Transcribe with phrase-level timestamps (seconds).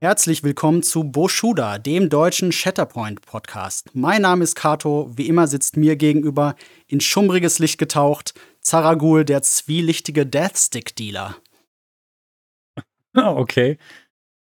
[0.00, 3.90] Herzlich willkommen zu Boschuda, dem deutschen Shatterpoint-Podcast.
[3.94, 5.10] Mein Name ist Kato.
[5.16, 6.54] Wie immer sitzt mir gegenüber,
[6.86, 11.36] in schummriges Licht getaucht, Zaragul, der zwielichtige Deathstick-Dealer.
[13.14, 13.78] Okay.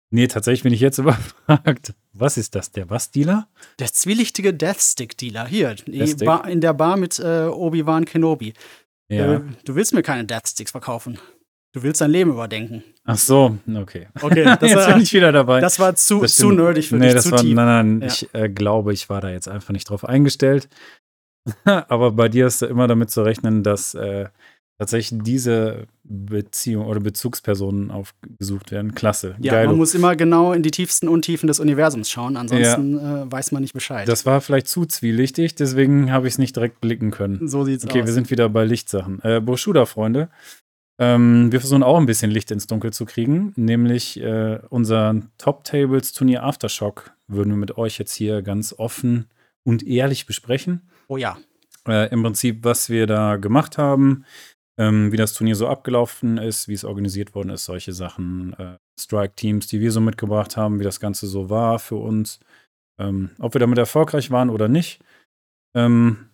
[0.10, 1.94] Nee, tatsächlich bin ich jetzt überfragt.
[2.12, 3.48] Was ist das, der was-Dealer?
[3.80, 5.48] Der zwielichtige.
[5.48, 6.26] Hier, Deathstick?
[6.26, 8.54] Bar, in der Bar mit äh, Obi-Wan Kenobi.
[9.08, 9.36] Ja.
[9.36, 11.18] Äh, du willst mir keine Deathsticks verkaufen.
[11.74, 12.84] Du willst dein Leben überdenken.
[13.06, 14.08] Ach so, okay.
[14.22, 15.60] Okay, das jetzt war- bin ich wieder dabei.
[15.62, 17.54] Das war zu, Das zu nerdig für nee, dich, das zu war, tief.
[17.56, 18.08] Nein, nein, Ja.
[18.08, 20.70] ich äh, glaube, ich war da jetzt einfach nicht drauf eingestellt.
[21.66, 24.26] Aber bei dir ist immer damit zu rechnen, dass äh,
[24.80, 28.96] tatsächlich diese Beziehung oder Bezugspersonen aufgesucht werden.
[28.96, 29.36] Klasse.
[29.40, 29.68] Ja, Geil.
[29.68, 33.62] man muss immer genau in die tiefsten Untiefen des Universums schauen, ansonsten äh, weiß man
[33.62, 34.08] nicht Bescheid.
[34.08, 37.48] das war vielleicht zu zwielichtig, deswegen habe ich es nicht direkt blicken können.
[37.48, 38.08] so sieht's Okay, aus.
[38.08, 39.20] wir sind wieder bei Lichtsachen.
[39.24, 40.30] Äh, Boschuda, Freunde.
[41.00, 45.64] Ähm, wir versuchen auch ein bisschen Licht ins Dunkel zu kriegen, nämlich äh, unser Top
[45.64, 49.28] Tables Turnier Aftershock würden wir mit euch jetzt hier ganz offen
[49.64, 50.90] und ehrlich besprechen.
[51.08, 51.38] oh ja.
[51.88, 54.26] Äh, Im Prinzip, was wir da gemacht haben,
[54.78, 58.78] ähm, wie das Turnier so abgelaufen ist, wie es organisiert worden ist, solche Sachen, äh,
[59.00, 62.40] Strike-Teams, die wir so mitgebracht haben, wie das Ganze so war für uns,
[63.00, 65.02] ähm, ob wir damit erfolgreich waren oder nicht.
[65.76, 66.30] Ähm,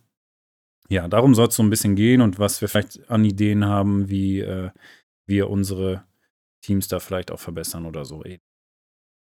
[0.90, 4.10] ja, darum soll es so ein bisschen gehen und was wir vielleicht an Ideen haben,
[4.10, 4.70] wie äh,
[5.26, 6.04] wir unsere
[6.62, 8.24] Teams da vielleicht auch verbessern oder so.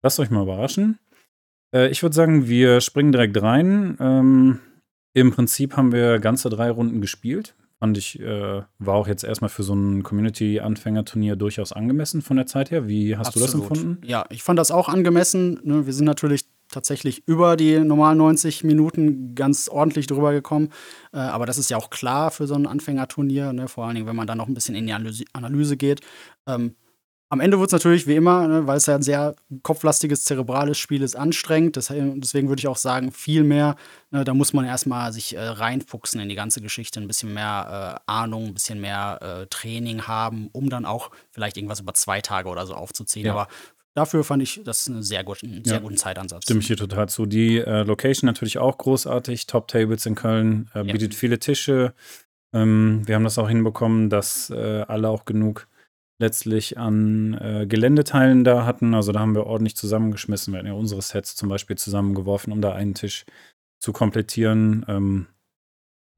[0.03, 0.98] Lasst euch mal überraschen.
[1.75, 3.97] Äh, ich würde sagen, wir springen direkt rein.
[4.00, 4.61] Ähm,
[5.14, 7.55] Im Prinzip haben wir ganze drei Runden gespielt.
[7.78, 12.47] Fand ich, äh, war auch jetzt erstmal für so ein Community-Anfängerturnier durchaus angemessen von der
[12.47, 12.88] Zeit her.
[12.88, 13.70] Wie hast du das Absolut.
[13.70, 14.06] empfunden?
[14.06, 15.61] Ja, ich fand das auch angemessen.
[15.64, 15.86] Ne?
[15.86, 20.71] Wir sind natürlich tatsächlich über die normalen 90 Minuten ganz ordentlich drüber gekommen.
[21.12, 23.69] Äh, aber das ist ja auch klar für so ein Anfängerturnier, ne?
[23.69, 26.01] vor allen Dingen, wenn man dann noch ein bisschen in die Analyse, Analyse geht.
[26.47, 26.75] Ähm,
[27.33, 30.78] am Ende wird es natürlich wie immer, ne, weil es ja ein sehr kopflastiges, zerebrales
[30.78, 31.77] Spiel ist, anstrengend.
[31.77, 33.77] Das, deswegen würde ich auch sagen, viel mehr.
[34.11, 38.00] Ne, da muss man erstmal sich äh, reinfuchsen in die ganze Geschichte, ein bisschen mehr
[38.05, 42.21] äh, Ahnung, ein bisschen mehr äh, Training haben, um dann auch vielleicht irgendwas über zwei
[42.21, 43.27] Tage oder so aufzuziehen.
[43.27, 43.33] Ja.
[43.33, 43.49] Aber
[43.95, 45.81] dafür fand ich das einen sehr, gut, einen sehr Ja.
[45.81, 46.45] guten Zeitansatz.
[46.45, 47.27] Stimme ich hier total zu.
[47.27, 49.47] Die äh, Location natürlich auch großartig.
[49.47, 50.93] Top Tables in Köln äh, Ja.
[50.93, 51.95] bietet viele Tische.
[52.55, 55.69] Ähm, wir haben das auch hinbekommen, dass äh, alle auch genug
[56.21, 58.95] letztlich an äh, Geländeteilen da hatten.
[58.95, 60.53] Also da haben wir ordentlich zusammengeschmissen.
[60.53, 63.25] Wir hatten ja unsere Sets zum Beispiel zusammengeworfen, um da einen Tisch
[63.83, 64.84] zu komplettieren.
[64.89, 65.27] Ähm,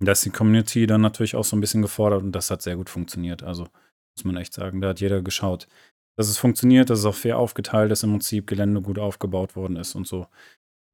[0.00, 2.74] da ist die Community dann natürlich auch so ein bisschen gefordert und das hat sehr
[2.76, 3.44] gut funktioniert.
[3.44, 3.68] Also
[4.16, 5.68] muss man echt sagen, da hat jeder geschaut,
[6.16, 9.76] dass es funktioniert, dass es auch fair aufgeteilt ist, im Prinzip Gelände gut aufgebaut worden
[9.76, 10.26] ist und so.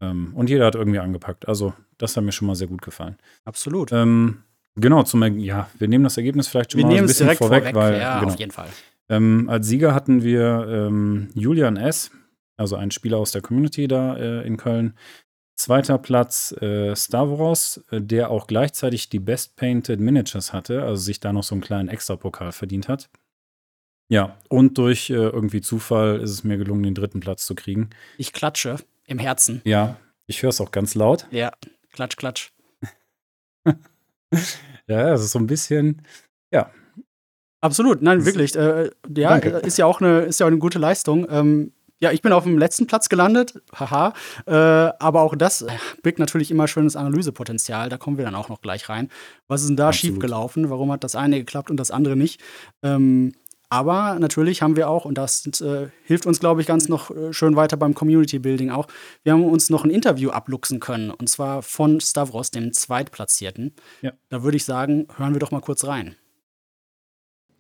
[0.01, 1.49] Ähm, und jeder hat irgendwie angepackt.
[1.49, 3.17] Also das hat mir schon mal sehr gut gefallen.
[3.45, 3.93] Absolut.
[3.93, 4.43] Ähm,
[4.77, 7.65] genau, zum Er- ja, wir nehmen das Ergebnis vielleicht schon Wir mal ein bisschen vorweg,
[7.65, 8.33] vorweg, weil ja, genau.
[8.33, 8.69] auf jeden Fall.
[9.09, 12.11] Ähm, als Sieger hatten wir ähm, Julian S.,
[12.57, 14.95] also ein Spieler aus der Community da äh, in Köln.
[15.57, 21.19] Zweiter Platz äh, Stavros, äh, der auch gleichzeitig die Best Painted Miniatures hatte, also sich
[21.19, 23.11] da noch so einen kleinen Extrapokal verdient hat.
[24.09, 27.91] Ja, und durch äh, irgendwie Zufall ist es mir gelungen, den dritten Platz zu kriegen.
[28.17, 28.77] Ich klatsche
[29.07, 29.61] im Herzen.
[29.65, 29.97] Ja,
[30.27, 31.27] ich höre es auch ganz laut.
[31.31, 31.53] Ja,
[31.93, 32.51] klatsch, klatsch.
[34.87, 36.03] Ja, es ist so ein bisschen,
[37.61, 38.55] Absolut, nein, wirklich.
[38.55, 39.49] Äh, ja, Danke.
[39.49, 41.27] ist ja auch eine, ist ja auch eine gute Leistung.
[41.29, 44.13] Ähm, ja, ich bin auf dem letzten Platz gelandet, haha.
[44.47, 45.69] Äh, aber auch das äh,
[46.03, 47.89] birgt natürlich immer schönes Analysepotenzial.
[47.89, 49.11] Da kommen wir dann auch noch gleich rein.
[49.49, 50.15] Was ist denn da Absolut.
[50.15, 50.71] schiefgelaufen?
[50.71, 52.41] Warum hat das eine geklappt und das andere nicht?
[52.85, 53.33] Ähm,
[53.71, 57.33] aber natürlich haben wir auch, und das äh, hilft uns, glaube ich, ganz noch äh,
[57.33, 58.87] schön weiter beim Community Building auch,
[59.25, 61.11] wir haben uns noch ein Interview abluchsen können.
[61.11, 63.75] Und zwar von Stavros, dem Zweitplatzierten.
[64.01, 64.13] Ja.
[64.31, 66.17] Da würde ich sagen, hören wir doch mal kurz rein.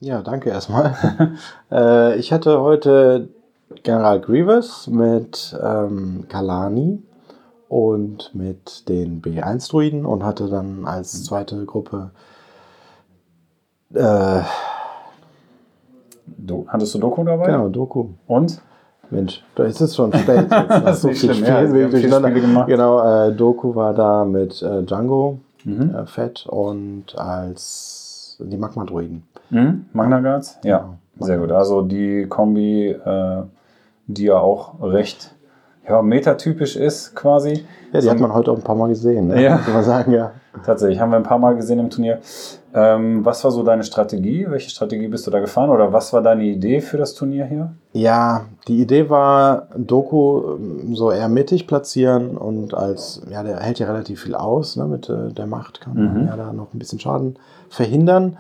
[0.00, 1.36] Ja, danke erstmal.
[1.70, 3.28] äh, ich hatte heute
[3.82, 7.02] General Grievous mit ähm, Kalani
[7.68, 12.12] und mit den B1-Druiden und hatte dann als zweite Gruppe
[13.92, 14.40] äh,
[16.36, 17.46] du, hattest du Doku dabei?
[17.46, 18.06] genau, Doku.
[18.26, 18.60] Und?
[19.10, 20.50] Mensch, da ist es schon spät.
[20.50, 20.50] Jetzt
[20.84, 21.66] Das so viel schlimm, ja.
[21.66, 22.66] Spiele gemacht.
[22.68, 25.94] Genau, äh, Doku war da mit äh, Django, Mhm.
[25.94, 29.22] äh, Fett und als die Magma-Druiden.
[29.50, 29.86] Mhm.
[29.92, 30.58] Magna Guards?
[30.62, 30.78] Ja,
[31.14, 31.26] Genau.
[31.26, 31.50] sehr gut.
[31.52, 33.42] Also die Kombi, äh,
[34.06, 35.34] die ja auch recht
[35.88, 37.64] ja, metatypisch ist quasi.
[37.92, 39.42] Ja, die So- hat man heute auch ein paar Mal gesehen, ne?
[39.42, 39.56] Ja.
[39.56, 40.32] muss man sagen, ja.
[40.64, 42.18] Tatsächlich, haben wir ein paar Mal gesehen im Turnier.
[42.74, 44.46] Ähm, was war so deine Strategie?
[44.48, 45.70] Welche Strategie bist du da gefahren?
[45.70, 47.72] Oder was war deine Idee für das Turnier hier?
[47.94, 53.78] Ja, die Idee war, Doku ähm, so eher mittig platzieren und als, ja, der hält
[53.78, 56.26] ja relativ viel aus, ne, mit äh, der Macht kann man Mhm.
[56.26, 57.38] ja da noch ein bisschen Schaden
[57.70, 58.36] verhindern.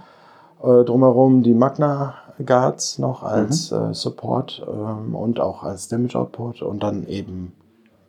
[0.62, 2.14] Äh, drumherum die Magna
[2.44, 7.52] Guards noch als äh, Support ähm, und auch als Damage Output und dann eben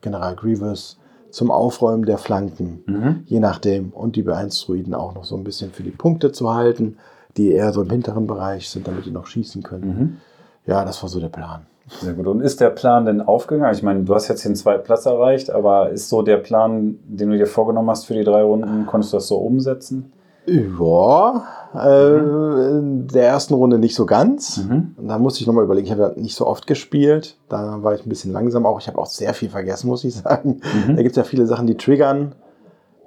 [0.02, 0.98] General Grievous
[1.32, 3.24] zum Aufräumen der Flanken, Mhm.
[3.26, 3.90] je nachdem.
[3.92, 6.98] Und die B1-Druiden auch noch so ein bisschen für die Punkte zu halten,
[7.38, 9.88] die eher so im hinteren Bereich sind, damit die noch schießen können.
[9.88, 10.18] Mhm.
[10.66, 11.62] Ja, das war so der Plan.
[12.02, 12.28] Sehr gut.
[12.28, 13.74] Und ist der Plan denn aufgegangen?
[13.74, 17.32] Ich meine, du hast jetzt den zweiten Platz erreicht, aber ist so der Plan, den
[17.32, 20.12] du dir vorgenommen hast für die drei Runden, konntest du das so umsetzen?
[20.46, 21.44] Ja,
[21.76, 24.58] äh, in der ersten Runde nicht so ganz.
[24.58, 24.96] Mhm.
[25.02, 27.38] Da musste ich nochmal überlegen, ich habe ja nicht so oft gespielt.
[27.50, 28.80] Da war ich ein bisschen langsam auch.
[28.80, 30.62] Ich habe auch sehr viel vergessen, muss ich sagen.
[30.88, 30.96] Mhm.
[30.96, 32.34] Da gibt es ja viele Sachen, die triggern.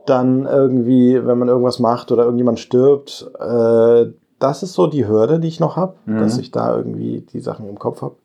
[0.07, 3.31] Dann irgendwie, wenn man irgendwas macht oder irgendjemand stirbt.
[3.39, 4.07] Äh,
[4.39, 6.19] das ist so die Hürde, die ich noch habe, Mhm.
[6.19, 8.17] dass ich da irgendwie die Sachen im Kopf habe.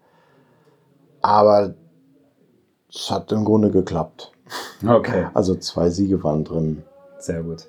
[1.21, 1.73] Aber
[2.89, 4.31] es hat im Grunde geklappt.
[4.87, 5.25] Okay.
[5.33, 6.83] Also zwei Siege waren drin.
[7.19, 7.65] Sehr gut.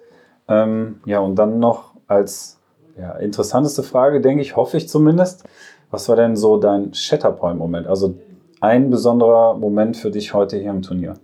[0.46, 2.57] Ähm, ja, und dann noch als
[3.00, 5.44] ja, interessanteste Frage, denke ich, hoffe ich zumindest.
[5.90, 7.86] Was war denn so dein Shatterpoint-Moment?
[7.86, 8.14] Also
[8.60, 11.14] ein besonderer Moment für dich heute hier im Turnier.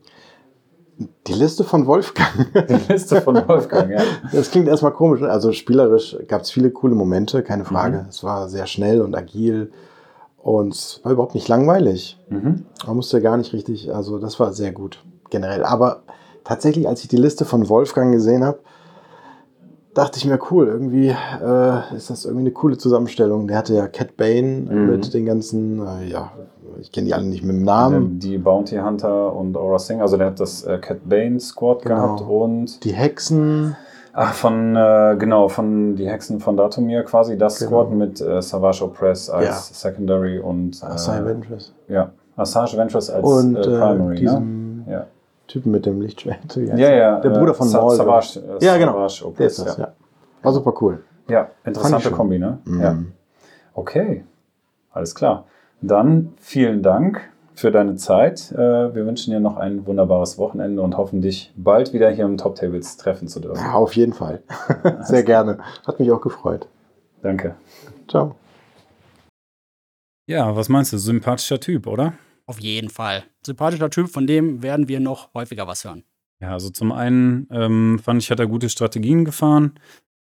[1.26, 2.28] Die Liste von Wolfgang.
[2.68, 4.02] Die Liste von Wolfgang, ja.
[4.32, 5.20] Das klingt erstmal komisch.
[5.20, 5.28] ne?
[5.28, 8.02] Also spielerisch gab es viele coole Momente, keine Frage.
[8.02, 8.08] Mhm.
[8.08, 9.72] Es war sehr schnell und agil
[10.38, 12.18] und es war überhaupt nicht langweilig.
[12.28, 12.66] Mhm.
[12.86, 15.64] Man musste gar nicht richtig, also das war sehr gut generell.
[15.64, 16.02] Aber
[16.44, 18.60] tatsächlich, als ich die Liste von Wolfgang gesehen habe,
[19.94, 23.46] dachte ich mir, cool, irgendwie äh, ist das irgendwie eine coole Zusammenstellung.
[23.48, 24.90] Der hatte ja Cat Bane Mhm.
[24.90, 26.32] mit den ganzen, äh, ja,
[26.80, 28.18] ich kenne die alle nicht mit dem Namen.
[28.18, 31.94] Die Bounty Hunter und Aura Singh, also der hat das äh, Cat Bane Squad Genau.
[31.94, 33.76] gehabt und Die Hexen,
[34.12, 37.70] ach, von, äh, genau, von die Hexen von Datumir quasi, das Genau.
[37.84, 39.52] Squad mit äh, Savage Opress als Ja.
[39.90, 44.20] Secondary und äh, Asai Ventress ja, Assage Ventures als und äh, äh, Primary, ne?
[44.20, 45.06] diesem Ja.
[45.46, 46.56] Typen mit dem Lichtschwert.
[46.56, 47.20] Ja, ja.
[47.20, 47.96] Der Bruder von Sa Maul.
[47.96, 49.06] Savage, äh, Ja, genau.
[49.08, 49.84] Savage Der ist das, ja.
[49.84, 49.92] ja.
[50.42, 51.04] War super cool.
[51.28, 52.10] Ja, interessante.
[52.10, 52.58] Kombi, ne?
[52.64, 52.80] Mhm.
[52.80, 52.98] Ja.
[53.74, 54.24] Okay,
[54.92, 55.44] alles klar.
[55.80, 57.20] Dann vielen Dank
[57.54, 58.52] für deine Zeit.
[58.52, 58.58] Äh,
[58.94, 62.56] Wir wünschen dir noch ein wunderbares Wochenende und hoffen, dich bald wieder hier im Top
[62.56, 63.62] Tables treffen zu dürfen.
[63.64, 64.42] Ja, auf jeden Fall.
[65.02, 65.58] Sehr gerne.
[65.86, 66.66] Hat mich auch gefreut.
[67.22, 67.54] Danke.
[68.08, 68.34] Ciao.
[70.26, 70.98] Ja, was meinst du?
[70.98, 72.14] Sympathischer Typ, oder?
[72.46, 73.24] Auf jeden Fall.
[73.44, 76.04] Sympathischer Typ, von dem werden wir noch häufiger was hören.
[76.40, 79.78] Ja, also zum einen ähm, fand ich, hat er gute Strategien gefahren.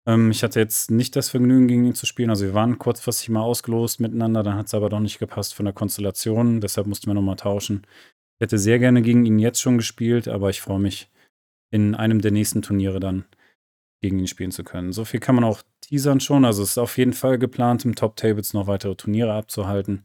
[0.08, 2.30] Ähm, ich hatte jetzt nicht das Vergnügen, gegen ihn zu spielen.
[2.30, 5.66] Also wir waren kurzfristig mal ausgelost miteinander, dann hat es aber doch nicht gepasst von
[5.66, 6.62] der Konstellation.
[6.62, 7.86] Deshalb mussten wir nochmal tauschen.
[8.40, 11.12] Ich hätte sehr gerne gegen ihn jetzt schon gespielt, aber ich freue mich,
[11.72, 13.26] in einem der nächsten Turniere dann
[14.02, 14.94] gegen ihn spielen zu können.
[14.94, 16.46] So viel kann man auch teasern schon.
[16.46, 20.04] Also es ist auf jeden Fall geplant, im Top Tables noch weitere Turniere abzuhalten.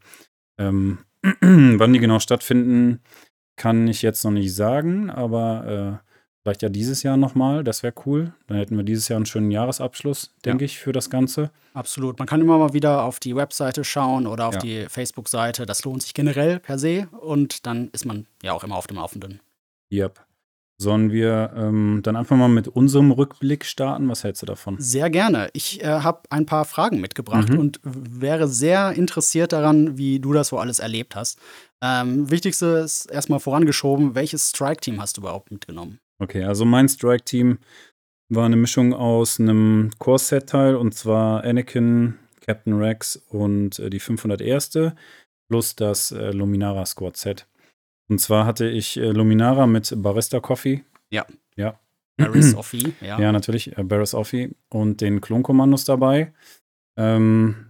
[0.57, 0.99] Ähm,
[1.41, 3.01] wann die genau stattfinden,
[3.55, 6.09] kann ich jetzt noch nicht sagen, aber äh,
[6.43, 7.63] vielleicht ja dieses Jahr nochmal.
[7.63, 8.33] Das wäre cool.
[8.47, 11.51] Dann hätten wir dieses Jahr einen schönen Jahresabschluss, denke ich, für das Ganze.
[11.73, 12.19] Absolut.
[12.19, 14.59] Man kann immer mal wieder auf die Webseite schauen oder auf Ja.
[14.59, 15.65] die Facebook-Seite.
[15.65, 18.97] Das lohnt sich generell per se und dann ist man ja auch immer auf dem
[18.97, 19.39] Laufenden.
[19.91, 20.19] Yep.
[20.83, 24.09] Sollen wir ähm, dann einfach mal mit unserem Rückblick starten?
[24.09, 24.75] Was hältst du davon?
[24.79, 25.49] Sehr gerne.
[25.53, 27.57] Ich äh, habe ein paar Fragen mitgebracht Mhm.
[27.59, 31.39] und wäre sehr interessiert daran, wie du das so alles erlebt hast.
[31.81, 35.99] Ähm, wichtigste ist erstmal vorangeschoben, welches Strike-Team hast du überhaupt mitgenommen?
[36.19, 37.59] Okay, also mein Strike-Team
[38.29, 44.91] war eine Mischung aus einem Core-Set-Teil und zwar Anakin, Captain Rex und äh, die 501.
[45.49, 47.47] plus das äh, Luminara Squad-Set.
[48.09, 50.83] Und zwar hatte ich äh, Luminara mit Barista Coffee.
[51.09, 51.25] Ja.
[51.55, 51.79] Ja.
[52.17, 53.19] Paris Offi, ja.
[53.19, 56.33] Ja, natürlich, äh, Barris Offi und den Klonkommandos dabei.
[56.97, 57.69] Ähm,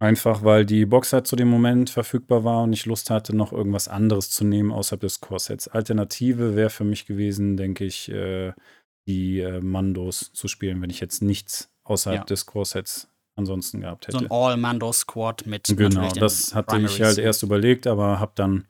[0.00, 3.52] einfach weil die Box halt zu dem Moment verfügbar war und ich Lust hatte, noch
[3.52, 5.68] irgendwas anderes zu nehmen außerhalb des Core-Sets.
[5.68, 8.52] Alternative wäre für mich gewesen, denke ich, äh,
[9.06, 12.24] die äh, Mandos zu spielen, wenn ich jetzt nichts außerhalb Ja.
[12.24, 14.18] des Core-Sets ansonsten gehabt hätte.
[14.18, 17.00] So ein All-Mando-Squad mit Genau, das hatte ich Primaries.
[17.00, 18.66] halt erst überlegt, aber habe dann,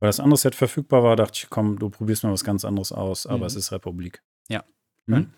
[0.00, 2.92] weil das andere Set verfügbar war, dachte ich, komm, du probierst mal was ganz anderes
[2.92, 3.44] aus, aber Mhm.
[3.46, 4.22] es ist Republik.
[4.48, 4.64] Ja.
[5.08, 5.30] Hm?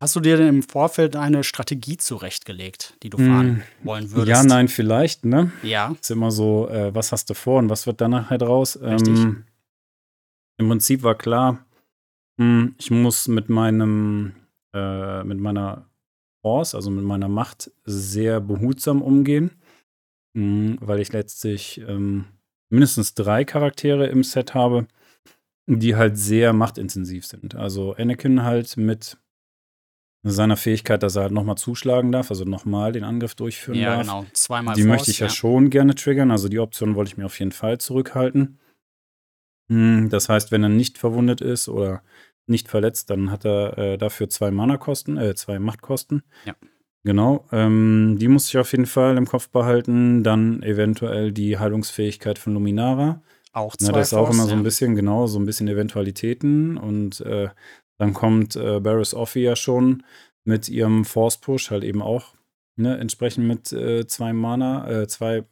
[0.00, 4.28] Hast du dir denn im Vorfeld eine Strategie zurechtgelegt, die du fahren wollen würdest?
[4.28, 5.52] Ja, nein, vielleicht, ne?
[5.62, 8.76] Ja, ist immer so, äh, was hast du vor und was wird danach halt raus?
[8.80, 9.20] Richtig.
[9.20, 9.44] Ähm,
[10.58, 11.64] Im Prinzip war klar,
[12.40, 14.32] hm, ich muss mit meinem,
[14.74, 15.88] äh, mit meiner
[16.44, 19.52] Force, also mit meiner Macht, sehr behutsam umgehen,
[20.36, 22.24] hm, weil ich letztlich ähm,
[22.72, 24.86] mindestens drei Charaktere im Set habe,
[25.66, 27.54] die halt sehr machtintensiv sind.
[27.54, 29.18] Also Anakin halt mit
[30.24, 34.02] seiner Fähigkeit, dass er halt nochmal zuschlagen darf, also nochmal den Angriff durchführen ja, darf.
[34.02, 34.26] genau.
[34.32, 37.26] Zweimal Die Force, möchte ich ja, schon gerne triggern, also die Option wollte ich mir
[37.26, 38.58] auf jeden Fall zurückhalten.
[39.68, 42.02] Hm, Das heißt, wenn er nicht verwundet ist oder
[42.46, 46.22] nicht verletzt, dann hat er äh, dafür zwei Mana-Kosten, äh, zwei Machtkosten.
[46.44, 46.54] Ja.
[47.04, 50.22] Genau, ähm, die muss ich auf jeden Fall im Kopf behalten.
[50.22, 53.22] Dann eventuell die Heilungsfähigkeit von Luminara.
[53.52, 56.76] Auch Na, zwei das ist auch immer so ein bisschen, genau, so ein bisschen Eventualitäten.
[56.78, 57.48] Und äh,
[57.98, 60.04] dann kommt äh, Barris Offi ja schon
[60.44, 62.34] mit ihrem Force Push, halt eben auch,
[62.76, 65.44] ne, entsprechend mit äh, zwei Mana, äh, zwei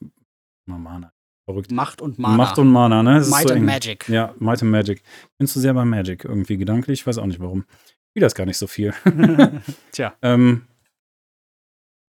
[0.66, 1.12] na, Mana.
[1.46, 1.72] Verrückt.
[1.72, 2.36] Macht und Mana.
[2.36, 3.14] Macht und Mana, ne?
[3.14, 3.64] Das Might so and.
[3.64, 4.08] Magic.
[4.08, 5.02] Ja, Might and Magic.
[5.36, 7.64] Bin zu sehr bei Magic irgendwie gedanklich, ich weiß auch nicht warum.
[7.68, 8.94] Ich spiele das gar nicht so viel.
[9.92, 10.14] Tja.
[10.22, 10.62] Ähm,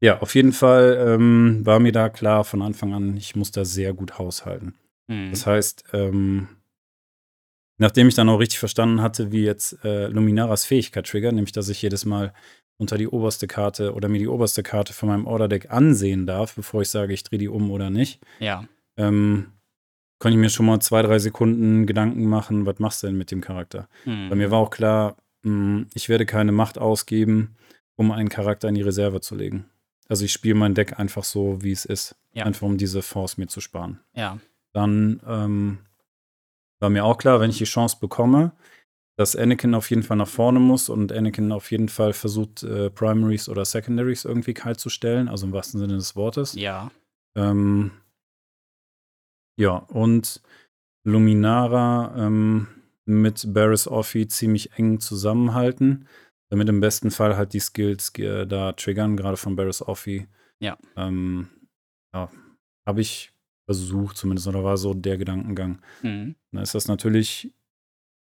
[0.01, 3.63] ja, auf jeden Fall ähm, war mir da klar von Anfang an, ich muss da
[3.65, 4.75] sehr gut haushalten.
[5.09, 5.29] Hm.
[5.29, 6.47] Das heißt, ähm,
[7.77, 11.69] nachdem ich dann auch richtig verstanden hatte, wie jetzt äh, Luminaras Fähigkeit triggert, nämlich dass
[11.69, 12.33] ich jedes Mal
[12.77, 16.81] unter die oberste Karte oder mir die oberste Karte von meinem Order-Deck ansehen darf, bevor
[16.81, 18.65] ich sage, ich drehe die um oder nicht, Ja.
[18.97, 19.51] ähm,
[20.19, 23.29] konnte ich mir schon mal zwei, drei Sekunden Gedanken machen, was machst du denn mit
[23.31, 23.87] dem Charakter?
[24.05, 24.29] Hm.
[24.29, 27.55] Bei mir war auch klar, mh, ich werde keine Macht ausgeben,
[27.95, 29.65] um einen Charakter in die Reserve zu legen.
[30.11, 32.17] Also ich spiele mein Deck einfach so, wie es ist.
[32.33, 32.43] Ja.
[32.43, 34.01] Einfach um diese Force mir zu sparen.
[34.13, 34.39] Ja.
[34.73, 35.77] Dann ähm,
[36.81, 38.51] war mir auch klar, wenn ich die Chance bekomme,
[39.15, 42.89] dass Anakin auf jeden Fall nach vorne muss und Anakin auf jeden Fall versucht, äh,
[42.89, 46.55] Primaries oder Secondaries irgendwie kalt zu stellen, also im wahrsten Sinne des Wortes.
[46.55, 46.91] Ja.
[47.37, 47.91] Ähm,
[49.57, 50.41] ja, und
[51.05, 52.67] Luminara ähm,
[53.05, 56.05] mit Barris Offi ziemlich eng zusammenhalten,
[56.51, 60.27] damit im besten Fall halt die Skills äh, da triggern, gerade von Barris Offi.
[60.59, 60.77] Ja.
[60.97, 61.47] Ähm,
[62.13, 62.29] ja,
[62.85, 63.33] habe ich
[63.65, 65.81] versucht zumindest, oder war so der Gedankengang.
[66.01, 66.35] Hm.
[66.51, 67.53] Da ist das natürlich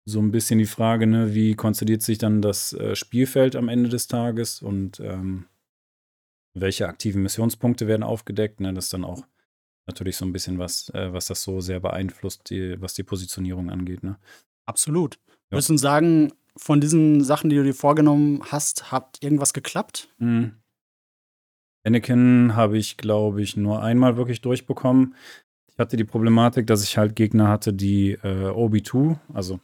[0.06, 3.88] so ein bisschen die Frage, ne, wie konstelliert sich dann das äh, Spielfeld am Ende
[3.88, 5.46] des Tages und ähm,
[6.54, 8.60] welche aktiven Missionspunkte werden aufgedeckt.
[8.60, 8.72] Ne?
[8.74, 9.26] Das ist dann auch
[9.86, 13.70] natürlich so ein bisschen was, äh, was das so sehr beeinflusst, die, was die Positionierung
[13.70, 14.04] angeht.
[14.04, 14.18] Ne?
[14.66, 15.18] Absolut.
[15.50, 15.58] Ja.
[15.58, 20.08] Du sagen, von diesen Sachen, die du dir vorgenommen hast, hat irgendwas geklappt?
[20.18, 20.52] Mhm.
[21.86, 25.14] Anakin habe ich, glaube ich, nur einmal wirklich durchbekommen.
[25.66, 29.60] Ich hatte die Problematik, dass ich halt Gegner hatte, die äh, Obi-2, also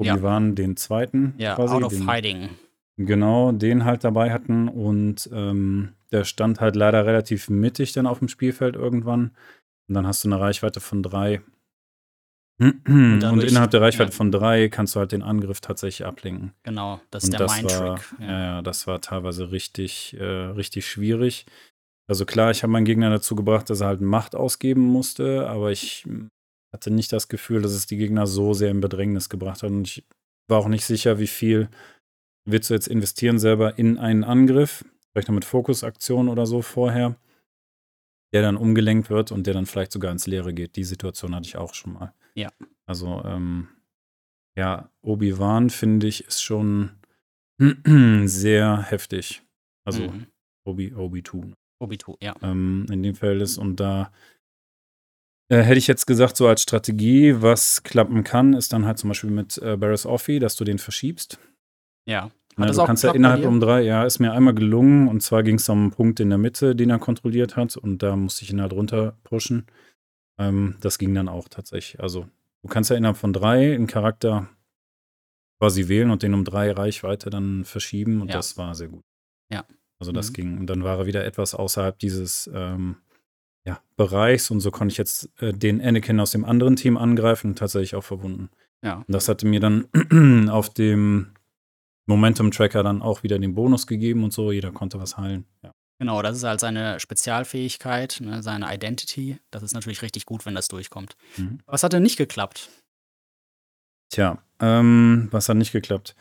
[0.00, 0.14] Ja.
[0.14, 2.50] Obi-Wan, den zweiten, Ja, quasi, out of den, hiding.
[2.96, 8.18] Genau, den halt dabei hatten und ähm, der stand halt leider relativ mittig dann auf
[8.18, 9.32] dem Spielfeld irgendwann.
[9.88, 11.40] Und dann hast du eine Reichweite von drei.
[12.60, 14.16] Und, dadurch- innerhalb der Reichweite ja.
[14.16, 16.52] von drei kannst du halt den Angriff tatsächlich ablenken.
[16.64, 17.56] Genau, das ist Und der das war,
[17.92, 18.14] Mind-Trick.
[18.20, 18.26] ja.
[18.56, 21.46] ja, das war teilweise richtig, äh, richtig schwierig.
[22.08, 25.70] Also klar, ich habe meinen Gegner dazu gebracht, dass er halt Macht ausgeben musste, aber
[25.70, 26.04] ich
[26.72, 29.70] hatte nicht das Gefühl, dass es die Gegner so sehr in Bedrängnis gebracht hat.
[29.70, 30.06] Und ich
[30.48, 31.68] war auch nicht sicher, wie viel
[32.46, 37.16] willst du jetzt investieren selber in einen Angriff, vielleicht noch mit Fokusaktion oder so vorher,
[38.32, 40.76] der dann umgelenkt wird und der dann vielleicht sogar ins Leere geht.
[40.76, 42.14] Die Situation hatte ich auch schon mal.
[42.38, 42.50] Ja.
[42.86, 43.68] Also, ähm,
[44.56, 46.90] ja, Obi-Wan, finde ich, ist schon
[48.26, 49.42] sehr heftig.
[49.84, 50.26] Also, Mhm.
[50.66, 52.34] Obi, Obi-2 Obi-2, ja.
[52.42, 53.56] ähm, in dem Fall ist.
[53.58, 54.12] Und da
[55.50, 59.08] äh, hätte ich jetzt gesagt, so als Strategie, was klappen kann, ist dann halt zum
[59.08, 61.38] Beispiel mit äh, Barris Offi, dass du den verschiebst.
[62.06, 62.30] Ja.
[62.56, 65.44] Ne, das du kannst ja innerhalb um drei, ja, ist mir einmal gelungen und zwar
[65.44, 68.44] ging es um einen Punkt in der Mitte, den er kontrolliert hat und da musste
[68.44, 69.66] ich ihn halt runter pushen.
[70.38, 72.00] Ähm, das ging dann auch tatsächlich.
[72.00, 72.28] Also
[72.62, 74.48] du kannst ja innerhalb von drei einen Charakter
[75.60, 78.34] quasi wählen und den um drei Reichweite dann verschieben und Ja.
[78.36, 79.04] das war sehr gut.
[79.50, 79.64] Ja.
[79.98, 80.34] Also das Mhm.
[80.34, 82.96] ging und dann war er wieder etwas außerhalb dieses ähm,
[83.66, 87.48] ja, Bereichs und so konnte ich jetzt äh, den Anakin aus dem anderen Team angreifen
[87.48, 88.48] und tatsächlich auch verwunden.
[88.82, 88.98] Ja.
[88.98, 89.88] Und das hatte mir dann
[90.50, 91.32] auf dem
[92.06, 94.52] Momentum-Tracker dann auch wieder den Bonus gegeben und so.
[94.52, 95.44] Jeder konnte was heilen.
[95.62, 95.67] Ja.
[95.98, 99.38] Genau, das ist halt seine Spezialfähigkeit, ne, seine Identity.
[99.50, 101.16] Das ist natürlich richtig gut, wenn das durchkommt.
[101.36, 101.58] Mhm.
[101.66, 102.70] Was hat denn nicht geklappt?
[104.10, 106.14] Tja, ähm, was hat nicht geklappt?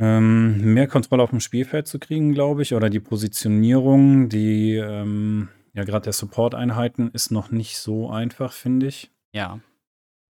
[0.00, 5.48] Ähm, mehr Kontrolle auf dem Spielfeld zu kriegen, glaube ich, oder die Positionierung, die, ähm,
[5.72, 9.10] ja, gerade der Support-Einheiten ist noch nicht so einfach, finde ich.
[9.32, 9.60] Ja.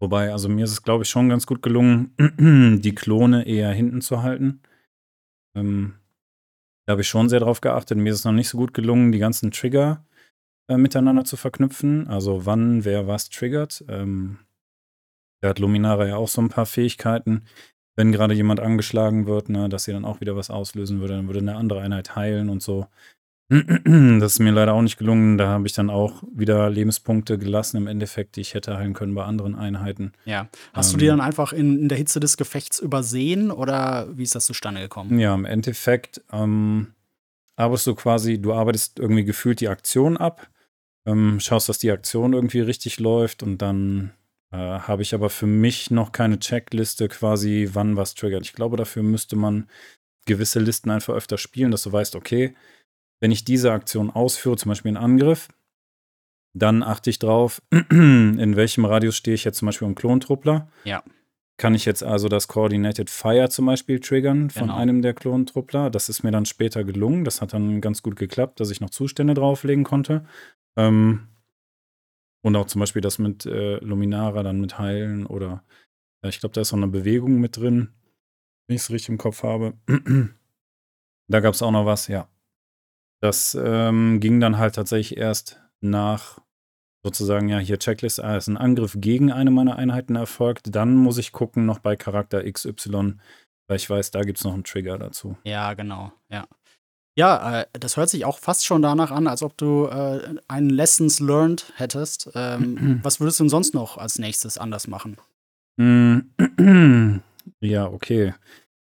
[0.00, 2.14] Wobei, also mir ist es, glaube ich, schon ganz gut gelungen,
[2.80, 4.62] die Klone eher hinten zu halten.
[5.54, 5.94] Ähm,
[6.88, 7.98] da habe ich schon sehr drauf geachtet.
[7.98, 10.06] Mir ist es noch nicht so gut gelungen, die ganzen Trigger
[10.68, 12.08] äh, miteinander zu verknüpfen.
[12.08, 13.84] Also wann, wer was triggert.
[13.88, 14.38] Ähm,
[15.42, 17.44] da hat Luminara ja auch so ein paar Fähigkeiten.
[17.94, 21.26] Wenn gerade jemand angeschlagen wird, ne, dass sie dann auch wieder was auslösen würde, dann
[21.26, 22.86] würde eine andere Einheit heilen und so.
[24.20, 25.38] Das ist mir leider auch nicht gelungen.
[25.38, 29.14] Da habe ich dann auch wieder Lebenspunkte gelassen im Endeffekt, die ich hätte heilen können
[29.14, 30.12] bei anderen Einheiten.
[30.26, 30.48] Ja.
[30.74, 31.00] Hast du Ähm.
[31.00, 34.80] die dann einfach in, in der Hitze des Gefechts übersehen oder wie ist das zustande
[34.82, 35.18] gekommen?
[35.18, 36.88] Ja, im Endeffekt ähm,
[37.56, 40.48] arbeitest du quasi, du arbeitest irgendwie gefühlt die Aktion ab,
[41.06, 44.12] ähm, schaust, dass die Aktion irgendwie richtig läuft und dann
[44.52, 48.44] äh, habe ich aber für mich noch keine Checkliste quasi, wann was triggert.
[48.44, 49.68] Ich glaube, dafür müsste man
[50.26, 52.54] gewisse Listen einfach öfter spielen, dass du weißt, okay,
[53.20, 55.48] wenn ich diese Aktion ausführe, zum Beispiel einen Angriff,
[56.54, 60.68] dann achte ich drauf, in welchem Radius stehe ich jetzt zum Beispiel im Klontruppler.
[60.84, 61.02] Ja.
[61.56, 64.76] Kann ich jetzt also das Coordinated Fire zum Beispiel triggern von Genau.
[64.76, 65.90] einem der Klontruppler?
[65.90, 67.24] Das ist mir dann später gelungen.
[67.24, 70.24] Das hat dann ganz gut geklappt, dass ich noch Zustände drauflegen konnte.
[70.76, 71.26] Ähm,
[72.42, 75.64] und auch zum Beispiel das mit äh, Luminara dann mit Heilen oder
[76.22, 77.88] äh, ich glaube, da ist noch eine Bewegung mit drin,
[78.68, 79.74] wenn ich es richtig im Kopf habe.
[81.28, 82.28] da gab es auch noch was, ja.
[83.20, 86.40] Das ähm, ging dann halt tatsächlich erst nach
[87.04, 90.74] sozusagen, ja, hier Checklist, ah, ist ein Angriff gegen eine meiner Einheiten erfolgt.
[90.74, 93.14] Dann muss ich gucken noch bei Charakter XY,
[93.68, 95.36] weil ich weiß, da gibt es noch einen Trigger dazu.
[95.44, 96.46] Ja, genau, ja.
[97.16, 100.70] Ja, äh, das hört sich auch fast schon danach an, als ob du äh, einen
[100.70, 102.30] Lessons learned hättest.
[102.34, 105.16] Ähm, was würdest du denn sonst noch als nächstes anders machen?
[105.76, 106.18] Mm,
[107.60, 108.34] Ja, okay.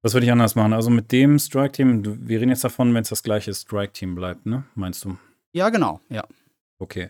[0.06, 0.74] Was würde ich anders machen?
[0.74, 4.64] Also mit dem Strike-Team, wir reden jetzt davon, wenn es das gleiche Strike-Team bleibt, ne?
[4.76, 5.18] Meinst du?
[5.52, 6.24] Ja, genau, ja.
[6.78, 7.10] Okay.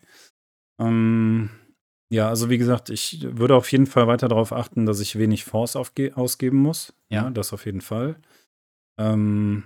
[0.79, 1.49] Ähm,
[2.09, 5.43] ja, also wie gesagt, ich würde auf jeden Fall weiter darauf achten, dass ich wenig
[5.43, 6.93] Force ausgeben muss.
[7.09, 7.29] Ja.
[7.31, 8.15] das auf jeden Fall.
[8.97, 9.63] Ähm,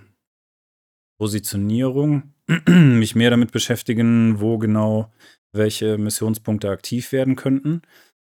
[1.20, 2.34] Positionierung,
[2.68, 5.12] mich mehr damit beschäftigen, wo genau
[5.52, 7.82] welche Missionspunkte aktiv werden könnten,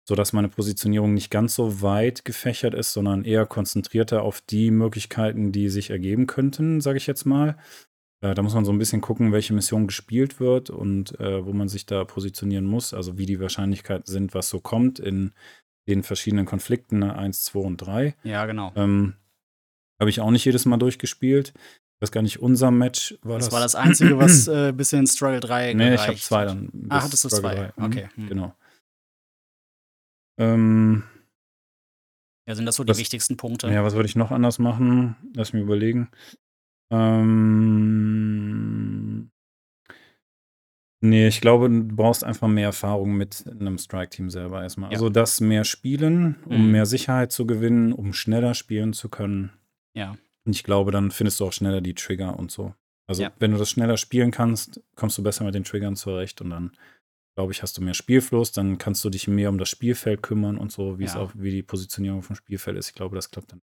[0.08, 5.52] sodass meine Positionierung nicht ganz so weit gefächert ist, sondern eher konzentrierter auf die Möglichkeiten,
[5.52, 7.58] die sich ergeben könnten, sage ich jetzt mal.
[8.22, 11.54] Äh, da muss man so ein bisschen gucken, welche Mission gespielt wird und äh, wo
[11.54, 15.32] man sich da positionieren muss, also wie die Wahrscheinlichkeiten sind, was so kommt in
[15.88, 18.16] den verschiedenen Konflikten, ne, 1, 2 und 3.
[18.24, 18.72] Ja, genau.
[18.76, 19.14] Ähm,
[20.00, 21.54] Habe ich auch nicht jedes Mal durchgespielt.
[21.56, 23.54] Ich weiß gar nicht, unser Match war Das das.
[23.54, 26.70] war das Einzige, was äh, bis in Struggle 3 Nee, ich habe zwei dann.
[26.90, 27.56] Ah, bis hattest du Struggle zwei?
[27.56, 27.74] drei.
[27.76, 28.28] Mhm, Okay, hm.
[28.30, 28.56] Genau.
[30.38, 31.04] Ähm,
[32.48, 33.68] Ja, sind das so die Das- wichtigsten Punkte?
[33.72, 35.16] ja, was würde ich noch anders machen?
[35.34, 36.10] Lass mich überlegen.
[37.66, 39.32] Ähm,
[41.02, 44.92] nee, ich glaube, du brauchst einfach mehr Erfahrung mit einem Strike-Team selber erstmal.
[44.92, 44.96] Ja.
[44.98, 46.72] Also das mehr spielen, um Mhm.
[46.72, 49.52] mehr Sicherheit zu gewinnen, um schneller spielen zu können.
[49.96, 50.16] Ja.
[50.46, 52.76] Und ich glaube, dann findest du auch schneller die Trigger und so.
[53.08, 53.32] Also, Ja.
[53.40, 56.72] wenn du das schneller spielen kannst, kommst du besser mit den Triggern zurecht und dann,
[57.36, 60.58] glaube ich, hast du mehr Spielfluss, dann kannst du dich mehr um das Spielfeld kümmern
[60.58, 61.20] und so, wie es Ja.
[61.22, 62.90] auch, wie die Positionierung vom Spielfeld ist.
[62.90, 63.62] Ich glaube, das klappt dann.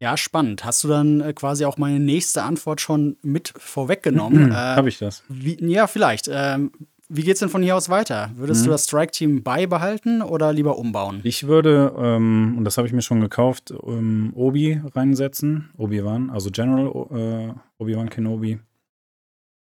[0.00, 0.64] Ja, spannend.
[0.64, 4.50] Hast du dann äh, quasi auch meine nächste Antwort schon mit vorweggenommen?
[4.50, 5.22] äh, Habe ich das?
[5.28, 6.28] wie, ja, vielleicht.
[6.32, 6.72] Ähm,
[7.08, 8.30] wie geht's denn von hier aus weiter?
[8.34, 8.64] Würdest Mhm.
[8.64, 11.20] du das Strike-Team beibehalten oder lieber umbauen?
[11.24, 15.70] Ich würde, ähm, und das habe ich mir schon gekauft, ähm, Obi reinsetzen.
[15.76, 18.58] Obi-Wan, also General äh, Obi-Wan Kenobi.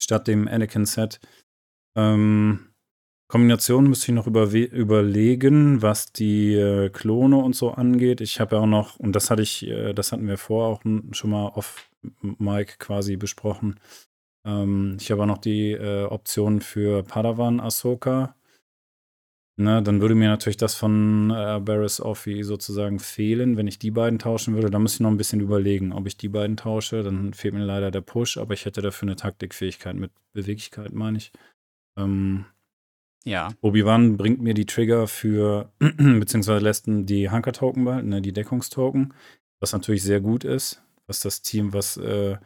[0.03, 1.21] Statt dem Anakin-Set.
[1.97, 2.68] Ähm,
[3.29, 8.23] Kombination müsste ich noch überlegen, was die äh, Klone und so angeht.
[8.23, 10.83] Ich habe ja auch noch, und das hatte ich, äh, das hatten wir vorher auch
[11.13, 11.91] schon mal auf
[12.23, 13.79] Mike quasi besprochen.
[14.47, 18.35] Ähm, ich habe auch noch die äh, Option für Padawan Ahsoka.
[19.61, 23.91] Ne, dann würde mir natürlich das von äh, Barris Offi sozusagen fehlen, wenn ich die
[23.91, 24.71] beiden tauschen würde.
[24.71, 27.03] Da müsste ich noch ein bisschen überlegen, ob ich die beiden tausche.
[27.03, 31.19] Dann fehlt mir leider der Push, aber ich hätte dafür eine Taktikfähigkeit mit Beweglichkeit, meine
[31.19, 31.33] ich.
[31.99, 32.47] Ähm,
[33.25, 33.51] Ja.
[33.61, 39.15] Obi-Wan bringt mir die Trigger für, beziehungsweise lässt die Hunker-Token behalten, ne, die Deckungstoken,
[39.61, 42.37] was natürlich sehr gut ist, was das Team, was äh,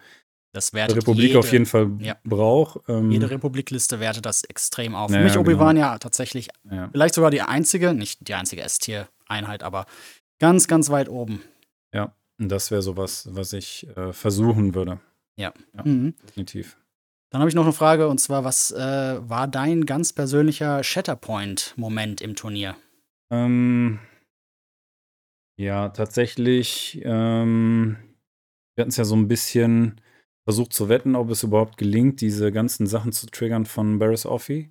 [0.52, 2.16] Das die Republik jede, auf jeden Fall ja.
[2.24, 2.80] braucht.
[2.88, 5.10] Ähm, Jede Republikliste wertet das extrem auf.
[5.10, 6.88] Ja, Für mich ja, Obi-Wan ja tatsächlich ja.
[6.90, 9.86] vielleicht sogar die einzige, nicht die einzige S-Tier-Einheit, aber
[10.38, 11.42] ganz, ganz weit oben.
[12.42, 14.98] Und das wäre sowas, was ich äh, versuchen würde,
[15.36, 15.52] Ja.
[15.84, 16.14] Mhm.
[16.26, 16.76] definitiv.
[17.32, 22.20] Dann habe ich noch eine Frage und zwar, was äh, war dein ganz persönlicher Shatterpoint-Moment
[22.20, 22.76] im Turnier?
[23.30, 24.00] Ähm,
[25.58, 27.96] ja, tatsächlich, ähm,
[28.74, 29.98] wir hatten es ja so ein bisschen
[30.44, 34.68] versucht zu wetten, ob es überhaupt gelingt, diese ganzen Sachen zu triggern von Barris Offi.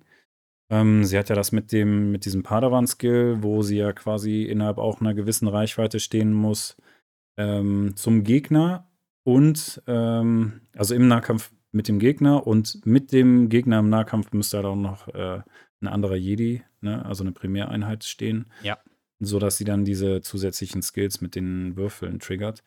[0.70, 4.78] Ähm, sie hat ja das mit dem, mit diesem Padawan-Skill, wo sie ja quasi innerhalb
[4.78, 6.76] auch einer gewissen Reichweite stehen muss,
[7.36, 8.88] ähm, zum Gegner
[9.24, 14.58] und ähm, also im Nahkampf mit dem Gegner und mit dem Gegner im Nahkampf müsste
[14.58, 15.40] halt auch noch äh,
[15.80, 18.46] ein anderer Jedi, ne, also eine Primäreinheit stehen.
[18.62, 18.78] Ja.
[19.18, 22.62] So dass sie dann diese zusätzlichen Skills mit den Würfeln triggert.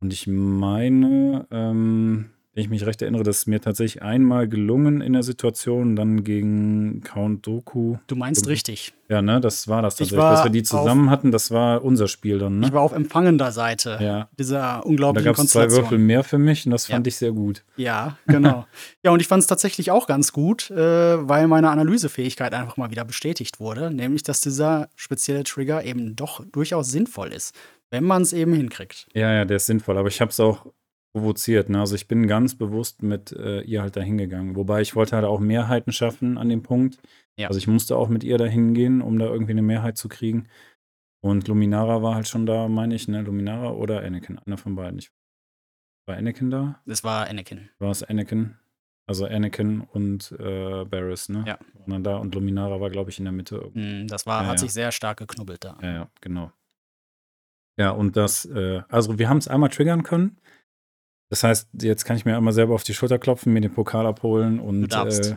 [0.00, 5.02] Und ich meine, ähm, wenn ich mich recht erinnere, das ist mir tatsächlich einmal gelungen
[5.02, 7.98] in der Situation, dann gegen Count Doku.
[8.06, 8.50] Du meinst Mhm.
[8.50, 8.94] richtig.
[9.10, 11.30] Ja, ne, das war das Ich tatsächlich, war dass wir die zusammen hatten.
[11.30, 12.66] Das war unser Spiel dann, ne?
[12.68, 14.30] Ich war auf empfangender Seite Ja.
[14.38, 16.06] dieser Und da unglaublichen gab es zwei Würfel Konstellation.
[16.06, 16.94] mehr für mich und das Ja.
[16.94, 17.62] fand ich sehr gut.
[17.76, 18.64] Ja, genau.
[19.04, 20.76] ja, und ich fand es tatsächlich auch ganz gut, äh,
[21.28, 26.42] weil meine Analysefähigkeit einfach mal wieder bestätigt wurde, nämlich dass dieser spezielle Trigger eben doch
[26.50, 27.54] durchaus sinnvoll ist,
[27.90, 29.08] wenn man es eben hinkriegt.
[29.12, 29.98] Ja, ja, der ist sinnvoll.
[29.98, 30.64] Aber ich habe es auch
[31.16, 31.70] provoziert.
[31.70, 31.80] Ne?
[31.80, 34.54] Also ich bin ganz bewusst mit äh, ihr halt dahin gegangen.
[34.54, 36.98] Wobei ich wollte halt auch Mehrheiten schaffen an dem Punkt.
[37.38, 37.48] Ja.
[37.48, 40.46] Also ich musste auch mit ihr dahin gehen, um da irgendwie eine Mehrheit zu kriegen.
[41.22, 43.22] Und Luminara war halt schon da, meine ich, ne?
[43.22, 44.98] Luminara oder Anakin, einer von beiden.
[44.98, 45.10] Ich,
[46.06, 46.80] war Anakin da?
[46.84, 47.70] Das war Anakin.
[47.78, 48.56] War es Anakin?
[49.08, 51.44] Also Anakin und äh, Barris, ne?
[51.46, 51.58] Ja.
[51.78, 53.70] Waren dann da und Luminara war, glaube ich, in der Mitte.
[53.72, 54.58] Mm, Das war, Ja, hat ja.
[54.58, 55.78] sich sehr stark geknubbelt da.
[55.80, 56.52] Ja, ja, genau.
[57.78, 60.36] Ja, und das, äh, also wir haben es einmal triggern können.
[61.28, 64.06] Das heißt, jetzt kann ich mir einmal selber auf die Schulter klopfen, mir den Pokal
[64.06, 65.36] abholen und äh,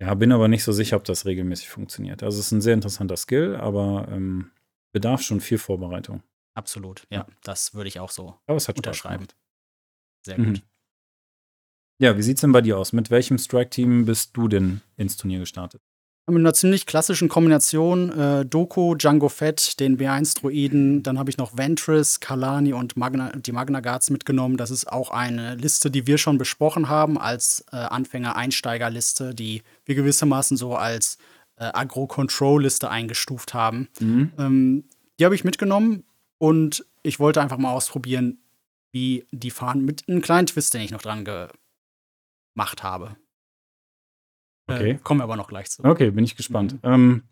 [0.00, 2.22] ja, bin aber nicht so sicher, ob das regelmäßig funktioniert.
[2.22, 4.50] Also es ist ein sehr interessanter Skill, aber ähm,
[4.92, 6.22] bedarf schon viel Vorbereitung.
[6.54, 7.06] Absolut.
[7.10, 9.26] Ja, das würde ich auch so Aber es hat unterschreiben.
[10.24, 10.54] Sehr Mhm.
[10.54, 10.62] gut.
[12.00, 12.92] Ja, wie sieht's denn bei dir aus?
[12.92, 15.80] Mit welchem Strike-Team bist du denn ins Turnier gestartet?
[16.26, 21.02] Mit einer ziemlich klassischen Kombination: äh, Doku, Django Fett, den B1-Droiden.
[21.02, 24.56] Dann habe ich noch Ventress, Kalani und Magna, die Magna Guards mitgenommen.
[24.56, 29.94] Das ist auch eine Liste, die wir schon besprochen haben als äh, Anfänger-Einsteiger-Liste, die wir
[29.94, 31.18] gewissermaßen so als
[31.56, 33.88] äh, Agro-Control-Liste eingestuft haben.
[34.00, 34.32] Mhm.
[34.38, 34.84] Ähm,
[35.18, 36.04] die habe ich mitgenommen
[36.38, 38.38] und ich wollte einfach mal ausprobieren,
[38.92, 43.16] wie die fahren mit einem kleinen Twist, den ich noch dran gemacht habe.
[44.66, 44.90] Okay.
[44.92, 45.84] Äh, kommen wir aber noch gleich zu.
[45.84, 46.76] Okay, bin ich gespannt.
[46.82, 47.22] Ähm,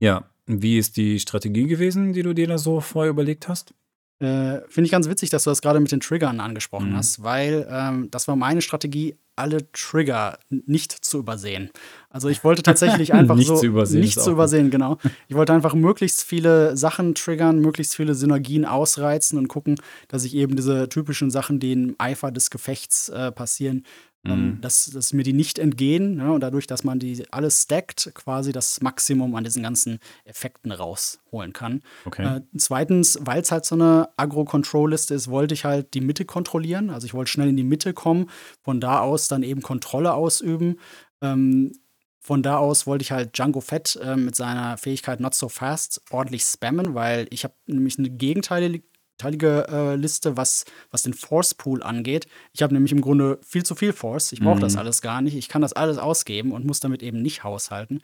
[0.00, 3.74] ja, wie ist die Strategie gewesen, die du dir da so vorher überlegt hast?
[4.18, 6.96] Äh, Finde ich ganz witzig, dass du das gerade mit den Triggern angesprochen Mhm.
[6.96, 11.68] hast, weil ähm, das war meine Strategie, alle Trigger nicht zu übersehen.
[12.08, 14.96] Also ich wollte tatsächlich einfach Nicht so zu übersehen nicht zu übersehen, genau.
[15.28, 19.74] Ich wollte einfach möglichst viele Sachen triggern, möglichst viele Synergien ausreizen und gucken,
[20.08, 23.84] dass ich eben diese typischen Sachen, die im Eifer des Gefechts äh, passieren,
[24.26, 24.60] Mhm.
[24.60, 26.18] dass, dass mir die nicht entgehen.
[26.18, 30.72] Ja, und dadurch, dass man die alles stackt, quasi das Maximum an diesen ganzen Effekten
[30.72, 31.82] rausholen kann.
[32.04, 32.36] Okay.
[32.36, 36.90] Äh, zweitens, weil es halt so eine Agro-Control-Liste ist, wollte ich halt die Mitte kontrollieren.
[36.90, 38.30] Also ich wollte schnell in die Mitte kommen,
[38.62, 40.78] von da aus dann eben Kontrolle ausüben.
[41.20, 41.72] Ähm,
[42.26, 46.02] von da aus wollte ich halt Django Fett äh, mit seiner Fähigkeit Not So Fast
[46.10, 48.82] ordentlich spammen, weil ich habe nämlich eine gegenteilige
[49.18, 52.26] teilige, äh, Liste, was, was den Force Pool angeht.
[52.52, 54.32] Ich habe nämlich im Grunde viel zu viel Force.
[54.32, 54.78] Ich brauche das Mhm.
[54.80, 55.34] alles gar nicht.
[55.36, 58.00] Ich kann das alles ausgeben und muss damit eben nicht haushalten.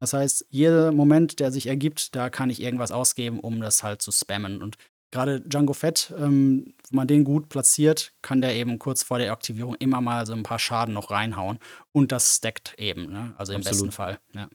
[0.00, 4.02] Das heißt, jeder Moment, der sich ergibt, da kann ich irgendwas ausgeben, um das halt
[4.02, 4.60] zu spammen.
[4.62, 4.76] Und
[5.10, 9.32] gerade Django Fett, ähm, wenn man den gut platziert, kann der eben kurz vor der
[9.32, 11.58] Aktivierung immer mal so ein paar Schaden noch reinhauen.
[11.92, 13.34] Und das stackt eben, ne?
[13.38, 13.78] also im Absolut.
[13.78, 14.18] besten Fall.
[14.34, 14.48] Ja.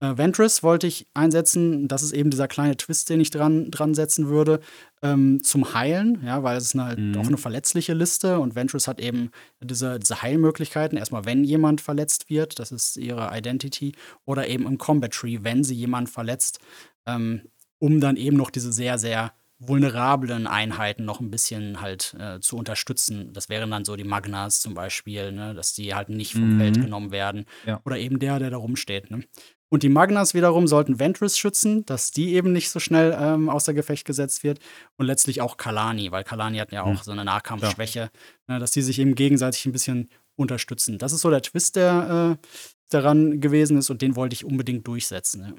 [0.00, 1.88] Äh, Ventress wollte ich einsetzen.
[1.88, 4.60] Das ist eben dieser kleine Twist, den ich dran, dran setzen würde,
[5.02, 7.16] ähm, zum Heilen, ja, weil es ist eine, Mhm.
[7.18, 9.30] auch eine verletzliche Liste und Ventress hat eben
[9.62, 10.98] diese, diese Heilmöglichkeiten.
[10.98, 13.92] Erstmal, wenn jemand verletzt wird, das ist ihre Identity,
[14.24, 16.58] oder eben im Combat Tree, wenn sie jemand verletzt,
[17.06, 17.42] ähm,
[17.78, 19.32] um dann eben noch diese sehr, sehr
[19.68, 23.32] vulnerablen Einheiten noch ein bisschen halt äh, zu unterstützen.
[23.32, 26.58] Das wären dann so die Magnas zum Beispiel, ne, dass die halt nicht vom Mhm.
[26.58, 27.44] Feld genommen werden.
[27.66, 27.80] Ja.
[27.84, 29.10] Oder eben der, der da rumsteht.
[29.10, 29.24] Ne?
[29.70, 33.74] Und die Magnas wiederum sollten Ventress schützen, dass die eben nicht so schnell ähm, außer
[33.74, 34.60] Gefecht gesetzt wird.
[34.96, 38.10] Und letztlich auch Kalani, weil Kalani hat ja auch so eine Nahkampfschwäche,
[38.46, 40.98] ne, dass die sich eben gegenseitig ein bisschen unterstützen.
[40.98, 42.46] Das ist so der Twist, der äh,
[42.90, 45.40] daran gewesen ist und den wollte ich unbedingt durchsetzen.
[45.42, 45.54] Ne?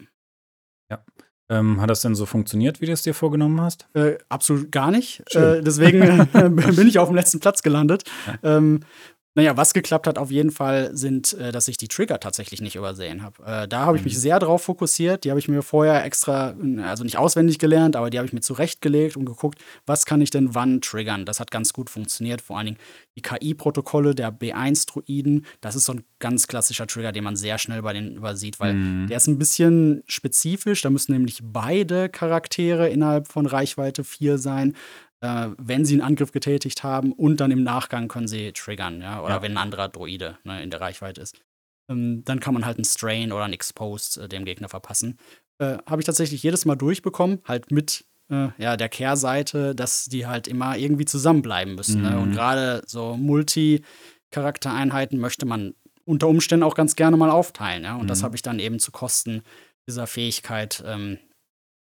[1.47, 3.87] Ähm, hat das denn so funktioniert, wie du es dir vorgenommen hast?
[3.93, 5.23] Äh, absolut gar nicht.
[5.35, 6.25] Äh, deswegen
[6.75, 8.03] bin ich auf dem letzten Platz gelandet.
[8.41, 8.79] Ähm,
[9.35, 12.75] naja, was geklappt hat auf jeden Fall, sind, äh, dass ich die Trigger tatsächlich nicht
[12.77, 13.43] übersehen habe.
[13.45, 14.19] Äh, da habe ich mich Mhm.
[14.19, 15.23] sehr drauf fokussiert.
[15.25, 18.39] Die habe ich mir vorher extra, also nicht auswendig gelernt, aber die habe ich mir
[18.41, 21.25] zurechtgelegt und geguckt, was kann ich denn wann triggern.
[21.25, 22.41] Das hat ganz gut funktioniert.
[22.41, 22.77] Vor allen Dingen
[23.17, 25.45] die KI-Protokolle der B1-Druiden.
[25.61, 28.73] Das ist so ein ganz klassischer Trigger, den man sehr schnell bei denen übersieht, weil
[28.73, 29.07] Mhm.
[29.07, 30.81] der ist ein bisschen spezifisch.
[30.81, 34.75] Da müssen nämlich beide Charaktere innerhalb von Reichweite 4 sein,
[35.21, 37.11] äh, wenn sie einen Angriff getätigt haben.
[37.13, 39.21] Und dann im Nachgang können sie triggern, ja.
[39.23, 39.41] Oder Ja.
[39.41, 41.37] wenn ein anderer Droide ne, in der Reichweite ist.
[41.89, 45.17] Ähm, dann kann man halt einen Strain oder einen Exposed äh, dem Gegner verpassen.
[45.59, 50.25] Äh, Habe ich tatsächlich jedes Mal durchbekommen, halt mit äh, ja, der Kehrseite, dass die
[50.25, 52.01] halt immer irgendwie zusammenbleiben müssen.
[52.01, 52.17] Ne?
[52.19, 52.33] Und Mhm.
[52.33, 53.15] gerade so
[54.31, 55.73] Multi-Charaktereinheiten möchte man
[56.05, 57.83] unter Umständen auch ganz gerne mal aufteilen.
[57.83, 57.95] Ja?
[57.95, 58.25] Und das Mhm.
[58.25, 59.41] habe ich dann eben zu Kosten
[59.87, 61.17] dieser Fähigkeit ähm,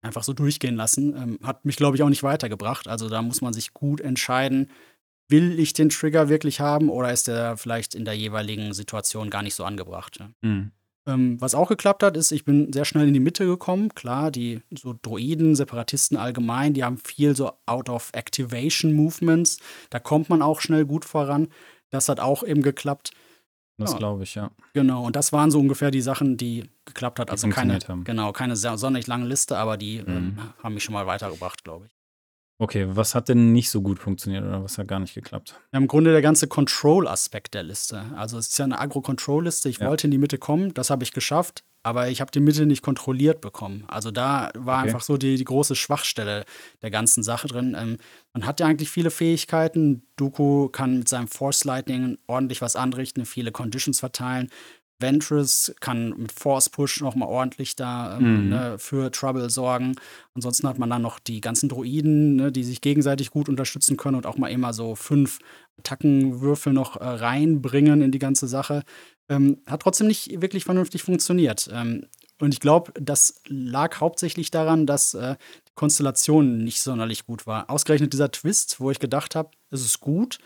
[0.06, 1.15] einfach so durchgehen lassen.
[1.15, 2.88] Ähm, hat mich, glaube ich, auch nicht weitergebracht.
[2.88, 4.72] Also da muss man sich gut entscheiden,
[5.28, 9.41] will ich den Trigger wirklich haben oder ist der vielleicht in der jeweiligen Situation gar
[9.41, 10.20] nicht so angebracht.
[10.20, 10.30] Ja?
[10.41, 10.72] Mhm.
[11.08, 13.89] Ähm, was auch geklappt hat, ist, ich bin sehr schnell in die Mitte gekommen.
[13.94, 19.60] Klar, die so Droiden, Separatisten allgemein, die haben viel so Out-of-Activation-Movements.
[19.89, 21.50] Da kommt man auch schnell gut voran.
[21.91, 23.12] Das hat auch eben geklappt.
[23.78, 23.98] Das Ja.
[23.98, 24.52] glaube ich, ja.
[24.74, 27.28] Genau, und das waren so ungefähr die Sachen, die geklappt hat.
[27.30, 28.04] Die Also keine, haben.
[28.06, 30.40] genau, keine sonderlich lange Liste, aber die ähm, Mhm.
[30.64, 31.92] haben mich schon mal weitergebracht, glaube ich.
[32.58, 35.60] Okay, was hat denn nicht so gut funktioniert oder was hat gar nicht geklappt?
[35.74, 38.06] Ja, Im Grunde der ganze Control-Aspekt der Liste.
[38.16, 39.68] Also es ist ja eine Agro-Control-Liste.
[39.68, 39.90] Ich Ja.
[39.90, 42.82] wollte in die Mitte kommen, das habe ich geschafft, aber ich habe die Mitte nicht
[42.82, 43.84] kontrolliert bekommen.
[43.88, 44.88] Also da war Okay.
[44.88, 46.43] einfach so die, die große Schwachstelle
[46.82, 47.76] der ganzen Sache drin.
[47.80, 47.98] Ähm,
[48.34, 50.02] man hat ja eigentlich viele Fähigkeiten.
[50.15, 54.50] Dooku kann mit seinem Force Lightning ordentlich was anrichten, viele Conditions verteilen.
[55.00, 58.50] Ventress kann mit Force Push noch mal ordentlich da ähm, Mhm.
[58.50, 59.95] ne, für Trouble sorgen.
[60.36, 64.15] Ansonsten hat man dann noch die ganzen Droiden, ne, die sich gegenseitig gut unterstützen können
[64.15, 65.39] und auch mal immer so fünf
[65.80, 68.84] Attackenwürfel noch äh, reinbringen in die ganze Sache.
[69.30, 71.70] Ähm, hat trotzdem nicht wirklich vernünftig funktioniert.
[71.72, 72.08] Ähm,
[72.40, 75.36] und ich glaube, das lag hauptsächlich daran, dass äh,
[75.68, 77.70] die Konstellation nicht sonderlich gut war.
[77.70, 80.40] Ausgerechnet dieser Twist, wo ich gedacht habe, es ist gut,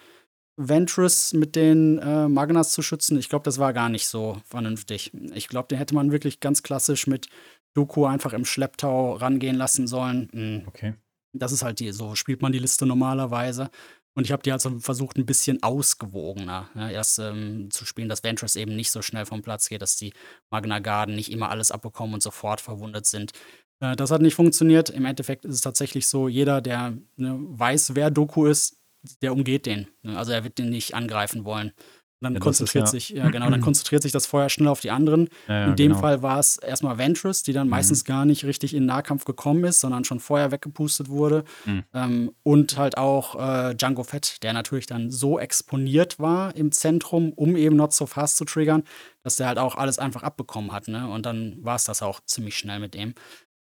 [0.55, 5.11] Ventress mit den äh, Magnas zu schützen, ich glaube, das war gar nicht so vernünftig.
[5.33, 7.29] Ich glaube, den hätte man wirklich ganz klassisch mit
[7.73, 10.29] Doku einfach im Schlepptau rangehen lassen sollen.
[10.33, 10.93] Mm, Okay.
[11.31, 13.69] Das ist halt die, so spielt man die Liste normalerweise.
[14.15, 18.23] Und ich habe die also versucht, ein bisschen ausgewogener ja, erst ähm, zu spielen, dass
[18.23, 20.13] Ventress eben nicht so schnell vom Platz geht, dass die
[20.49, 23.31] Magna Garden nicht immer alles abbekommen und sofort verwundet sind.
[23.79, 24.89] Äh, das hat nicht funktioniert.
[24.89, 28.77] Im Endeffekt ist es tatsächlich so, jeder, der ne, weiß, wer Doku ist,
[29.21, 29.87] der umgeht den.
[30.01, 30.17] Ne?
[30.17, 31.71] Also er wird den nicht angreifen wollen.
[32.21, 34.81] Dann Ja, ist konzentriert ja- sich, ja genau, dann konzentriert sich das Feuer schnell auf
[34.81, 35.29] die anderen.
[35.47, 36.01] Ja, In dem genau.
[36.01, 37.71] Fall war es erstmal Ventress, die dann Mhm.
[37.71, 41.45] meistens gar nicht richtig in den Nahkampf gekommen ist, sondern schon vorher weggepustet wurde.
[41.65, 41.83] Mhm.
[41.93, 43.35] Ähm, und halt auch
[43.69, 48.05] äh, Django Fett, der natürlich dann so exponiert war im Zentrum, um eben Not So
[48.05, 48.83] Fast zu triggern,
[49.23, 50.89] dass der halt auch alles einfach abbekommen hat.
[50.89, 51.07] Ne?
[51.09, 53.13] Und dann war es das auch ziemlich schnell mit dem.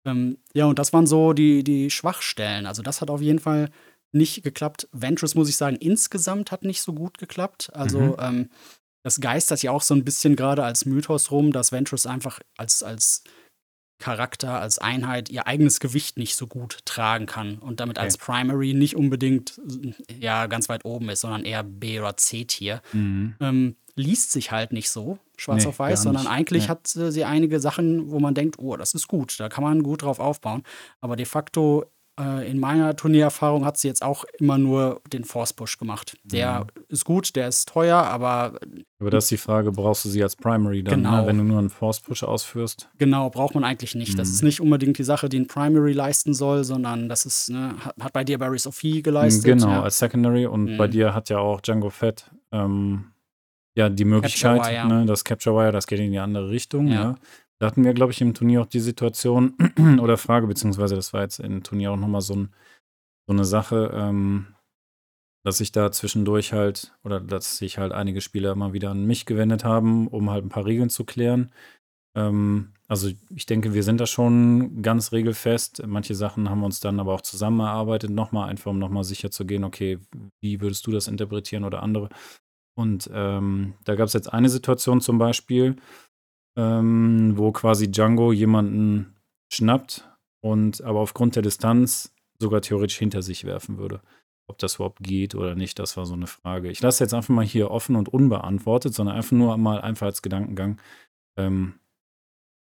[0.06, 2.66] Ähm, ja, und das waren so die, die Schwachstellen.
[2.66, 3.70] Also das hat auf jeden Fall
[4.14, 4.88] nicht geklappt.
[4.92, 7.72] Ventress, muss ich sagen, insgesamt hat nicht so gut geklappt.
[7.74, 8.16] Also Mhm.
[8.20, 8.50] ähm,
[9.06, 12.84] das geistert ja auch so ein bisschen gerade als Mythos rum, dass Ventress einfach als,
[12.84, 13.24] als
[14.00, 18.06] Charakter, als Einheit ihr eigenes Gewicht nicht so gut tragen kann und damit Okay.
[18.06, 19.60] als Primary nicht unbedingt
[20.10, 22.82] äh, ja ganz weit oben ist, sondern eher B- oder C-Tier.
[22.92, 23.36] Mhm.
[23.40, 26.70] Ähm, liest sich halt nicht so schwarz Nee, auf weiß, sondern eigentlich Nee.
[26.70, 30.02] hat sie einige Sachen, wo man denkt, oh, das ist gut, da kann man gut
[30.02, 30.64] drauf aufbauen.
[31.00, 31.86] Aber de facto
[32.20, 36.16] äh, in meiner Turniererfahrung hat sie jetzt auch immer nur den Force-Push gemacht.
[36.24, 36.84] Der Mhm.
[36.90, 38.60] ist gut, der ist teuer, aber
[39.00, 41.22] Aber das ist die Frage, brauchst du sie als Primary dann, Genau.
[41.22, 42.90] ne, wenn du nur einen Force-Push ausführst?
[42.98, 44.18] genau, braucht man eigentlich nicht.
[44.20, 44.34] Das Mhm.
[44.36, 48.14] ist nicht unbedingt die Sache, die ein Primary leisten soll, sondern das ist, ne, hat,
[48.14, 49.44] bei dir Barry Sophie geleistet.
[49.46, 49.82] Genau, ja.
[49.84, 50.92] als Secondary und bei Mhm.
[50.92, 53.06] dir hat ja auch Django Fett ähm,
[53.76, 54.88] ja die Möglichkeit, Wire.
[54.88, 56.88] ne, das Capture Wire, das geht in die andere Richtung.
[56.88, 56.94] Ja.
[56.94, 57.16] Ja.
[57.64, 59.54] Da hatten wir, glaube ich, im Turnier auch die Situation
[60.02, 62.54] oder Frage, beziehungsweise das war jetzt im Turnier auch nochmal so, ein,
[63.26, 64.48] so eine Sache, ähm,
[65.46, 69.26] dass sich da zwischendurch halt oder dass sich halt einige Spieler immer wieder an mich
[69.26, 71.54] gewendet haben, um halt ein paar Regeln zu klären.
[72.18, 75.88] Ähm, also ich denke, wir sind da schon ganz regelfest.
[75.88, 79.32] Manche Sachen haben wir uns dann aber auch zusammen erarbeitet, nochmal einfach, um nochmal sicher
[79.32, 80.00] zu gehen, okay,
[80.42, 82.10] wie würdest du das interpretieren oder andere.
[82.76, 85.78] Und ähm, da gab es jetzt eine Situation zum Beispiel,
[86.56, 89.16] ähm, wo quasi Django jemanden
[89.52, 90.10] schnappt
[90.42, 94.02] und aber aufgrund der Distanz sogar theoretisch hinter sich werfen würde.
[94.48, 96.70] Ob das überhaupt geht oder nicht, das war so eine Frage.
[96.70, 100.22] Ich lasse jetzt einfach mal hier offen und unbeantwortet, sondern einfach nur mal einfach als
[100.22, 100.82] Gedankengang.
[101.38, 101.76] Ähm,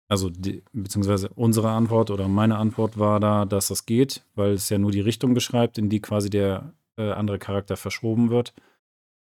[0.09, 4.69] also, die, beziehungsweise unsere Antwort oder meine Antwort war da, dass das geht, weil es
[4.69, 8.55] ja nur die Richtung beschreibt, in die quasi der äh, andere Charakter verschoben wird.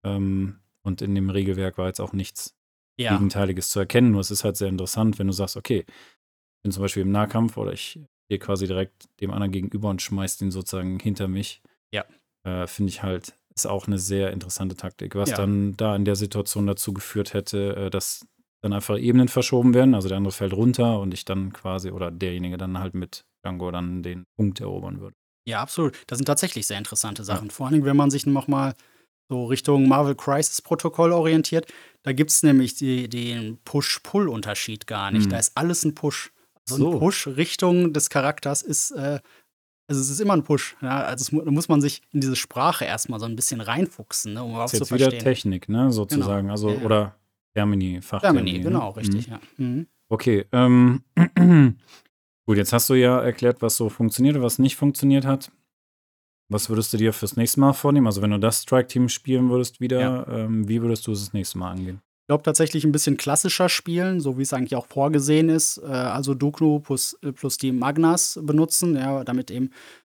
[0.04, 2.59] Ähm, und in dem Regelwerk war jetzt auch nichts
[3.00, 3.14] ja.
[3.14, 4.12] Gegenteiliges zu erkennen.
[4.12, 7.12] Nur es ist halt sehr interessant, wenn du sagst, okay, ich bin zum Beispiel im
[7.12, 11.62] Nahkampf oder ich gehe quasi direkt dem anderen gegenüber und schmeiß den sozusagen hinter mich.
[11.94, 12.06] Ja.
[12.46, 15.38] Äh, Finde ich halt, ist auch eine sehr interessante Taktik, was Ja.
[15.38, 18.26] dann da in der Situation dazu geführt hätte, äh, dass
[18.62, 19.96] dann einfach Ebenen verschoben werden.
[19.96, 23.72] Also der andere fällt runter und ich dann quasi, oder derjenige dann halt mit Django
[23.72, 25.16] dann den Punkt erobern würde.
[25.48, 25.98] Ja, absolut.
[26.08, 27.50] Das sind tatsächlich sehr interessante Sachen.
[27.50, 28.76] Vor allem, wenn man sich noch mal
[29.30, 31.72] so Richtung Marvel Crisis Protokoll orientiert,
[32.04, 35.24] da gibt es nämlich die, den Push-Pull-Unterschied gar nicht.
[35.26, 35.30] Hm.
[35.30, 36.32] Da ist alles ein Push.
[36.66, 37.00] So ein So.
[37.00, 39.20] Push Richtung des Charakters ist, äh,
[39.88, 40.76] also es ist immer ein Push.
[40.82, 41.02] Ja?
[41.04, 44.52] Also da muss man sich in diese Sprache erstmal so ein bisschen reinfuchsen, ne, um
[44.52, 45.24] überhaupt Das ist zu jetzt wieder verstehen.
[45.34, 46.50] Technik, ne, sozusagen.
[46.50, 46.86] Also, Ja, ja.
[46.86, 47.16] oder
[47.56, 48.52] Termini, Fachtermini.
[48.52, 48.72] Germany, ne?
[48.72, 48.98] genau, Mhm.
[48.98, 49.40] richtig, ja.
[49.58, 49.88] Mhm.
[50.10, 51.04] Okay, ähm,
[52.48, 55.52] gut, jetzt hast du ja erklärt, was so funktioniert und was nicht funktioniert hat.
[56.50, 58.08] Was würdest du dir fürs nächste Mal vornehmen?
[58.08, 60.28] Also, wenn du das Strike-Team spielen würdest wieder, Ja.
[60.28, 62.02] ähm, wie würdest du es das nächste Mal angehen?
[62.24, 65.78] Ich glaube tatsächlich ein bisschen klassischer spielen, so wie es eigentlich auch vorgesehen ist.
[65.80, 69.72] Äh, also Duknu plus, äh, plus die Magnas benutzen, ja, damit eben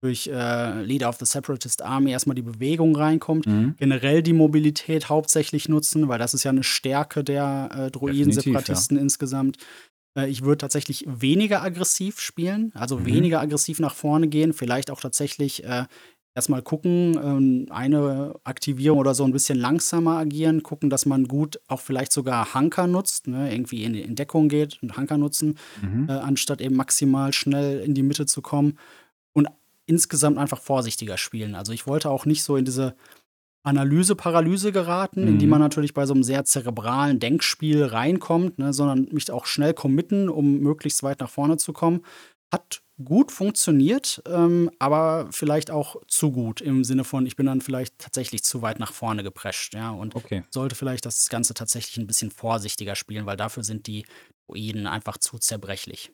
[0.02, 3.46] durch äh, Leader of the Separatist Army erstmal die Bewegung reinkommt.
[3.48, 3.76] Mhm.
[3.78, 8.44] Generell die Mobilität hauptsächlich nutzen, weil das ist ja eine Stärke der äh, Droiden, Definitiv,
[8.44, 9.58] Separatisten insgesamt.
[10.18, 13.06] Äh, ich würde tatsächlich weniger aggressiv spielen, also Mhm.
[13.08, 15.64] weniger aggressiv nach vorne gehen, vielleicht auch tatsächlich
[16.40, 21.60] erstmal gucken, ähm, eine Aktivierung oder so ein bisschen langsamer agieren, gucken, dass man gut
[21.68, 26.08] auch vielleicht sogar Hanker nutzt, ne, irgendwie in die Entdeckung geht und Hanker nutzen, Mhm.
[26.10, 28.78] äh, anstatt eben maximal schnell in die Mitte zu kommen
[29.34, 29.48] und
[29.86, 31.56] insgesamt einfach vorsichtiger spielen.
[31.56, 32.96] Also ich wollte auch nicht so in diese
[33.64, 35.52] Analyse-Paralyse geraten, in die Mhm.
[35.52, 40.30] man natürlich bei so einem sehr zerebralen Denkspiel reinkommt, ne, sondern mich auch schnell committen,
[40.30, 42.02] um möglichst weit nach vorne zu kommen.
[42.54, 47.62] Hat gut funktioniert, ähm, aber vielleicht auch zu gut im Sinne von, ich bin dann
[47.62, 50.44] vielleicht tatsächlich zu weit nach vorne geprescht, ja, und Okay.
[50.50, 54.06] sollte vielleicht das Ganze tatsächlich ein bisschen vorsichtiger spielen, weil dafür sind die
[54.48, 56.12] Druiden einfach zu zerbrechlich.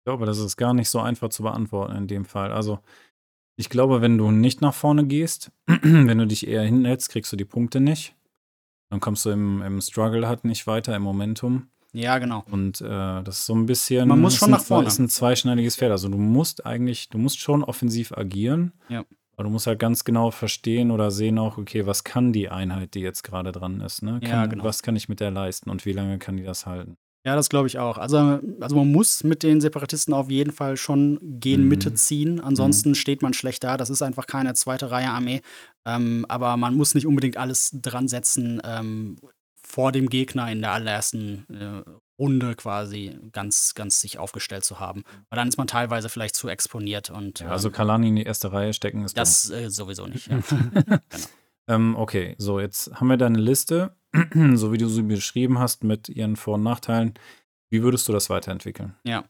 [0.00, 2.52] Ich glaube, das ist gar nicht so einfach zu beantworten in dem Fall.
[2.52, 2.80] Also,
[3.56, 7.36] ich glaube, wenn du nicht nach vorne gehst, wenn du dich eher hinhältst, kriegst du
[7.36, 8.16] die Punkte nicht.
[8.90, 11.70] Dann kommst du im, im Struggle halt nicht weiter, im Momentum.
[11.92, 12.44] Ja, genau.
[12.50, 12.84] Und äh,
[13.22, 14.08] das ist so ein bisschen.
[14.08, 14.88] Man muss schon nach vorne.
[14.88, 15.90] ist ein zweischneidiges Pferd.
[15.92, 18.72] Also, du musst eigentlich, du musst schon offensiv agieren.
[18.88, 19.04] Ja.
[19.34, 22.94] Aber du musst halt ganz genau verstehen oder sehen auch, okay, was kann die Einheit,
[22.94, 24.20] die jetzt gerade dran ist, ne?
[24.20, 24.64] Kann, Ja, genau.
[24.64, 26.96] Was kann ich mit der leisten und wie lange kann die das halten?
[27.24, 27.98] Ja, das glaube ich auch.
[27.98, 31.68] Also, also man muss mit den Separatisten auf jeden Fall schon gegen Mhm.
[31.68, 32.40] Mitte ziehen.
[32.40, 33.76] Ansonsten steht man schlecht da.
[33.76, 35.40] Das ist einfach keine zweite Reihe Armee.
[35.86, 39.16] Ähm, aber man muss nicht unbedingt alles dran setzen, ähm,
[39.72, 41.82] vor dem Gegner in der allerersten äh,
[42.20, 45.02] Runde quasi ganz, ganz sich aufgestellt zu haben.
[45.30, 48.22] Weil dann ist man teilweise vielleicht zu exponiert und Ja, also ähm, Kalani in die
[48.24, 50.28] erste Reihe stecken ist das äh, sowieso nicht.
[50.28, 50.40] Ja.
[51.68, 53.96] Ähm, okay, so jetzt haben wir deine Liste,
[54.54, 57.14] so wie du sie beschrieben hast, mit ihren Vor- und Nachteilen.
[57.70, 58.96] Wie würdest du das weiterentwickeln?
[59.04, 59.24] Ja.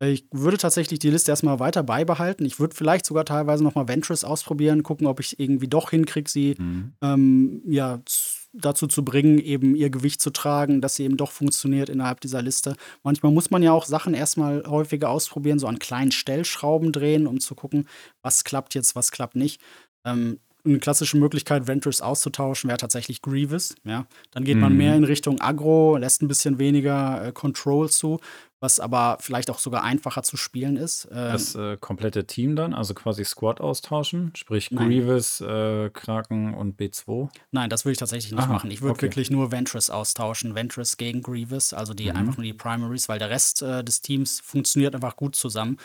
[0.00, 2.44] Ich würde tatsächlich die Liste erstmal weiter beibehalten.
[2.44, 6.30] Ich würde vielleicht sogar teilweise noch mal Ventress ausprobieren, gucken, ob ich irgendwie doch hinkriege,
[6.30, 6.56] sie
[7.02, 11.32] ähm, ja, z- dazu zu bringen, eben ihr Gewicht zu tragen, dass sie eben doch
[11.32, 12.76] funktioniert innerhalb dieser Liste.
[13.02, 17.40] Manchmal muss man ja auch Sachen erstmal häufiger ausprobieren, so an kleinen Stellschrauben drehen, um
[17.40, 17.88] zu gucken,
[18.22, 19.60] was klappt jetzt, was klappt nicht.
[20.04, 23.74] Ähm, eine klassische Möglichkeit, Ventress auszutauschen, wäre tatsächlich Grievous.
[23.84, 24.06] Ja?
[24.30, 24.78] Dann geht man Mhm.
[24.78, 28.18] mehr in Richtung Agro, lässt ein bisschen weniger äh, Control zu,
[28.64, 31.06] was aber vielleicht auch sogar einfacher zu spielen ist.
[31.12, 34.88] Ähm, Das äh, komplette Team dann, also quasi Squad austauschen, sprich Nein.
[34.88, 37.28] Grievous, äh, Kraken und B2.
[37.52, 38.70] Nein, das würde ich tatsächlich nicht Aha, machen.
[38.70, 39.02] Ich würde okay.
[39.02, 40.54] wirklich nur Ventress austauschen.
[40.54, 42.16] Ventress gegen Grievous, also die Mhm.
[42.16, 45.76] einfach nur die Primaries, weil der Rest äh, des Teams funktioniert einfach gut zusammen.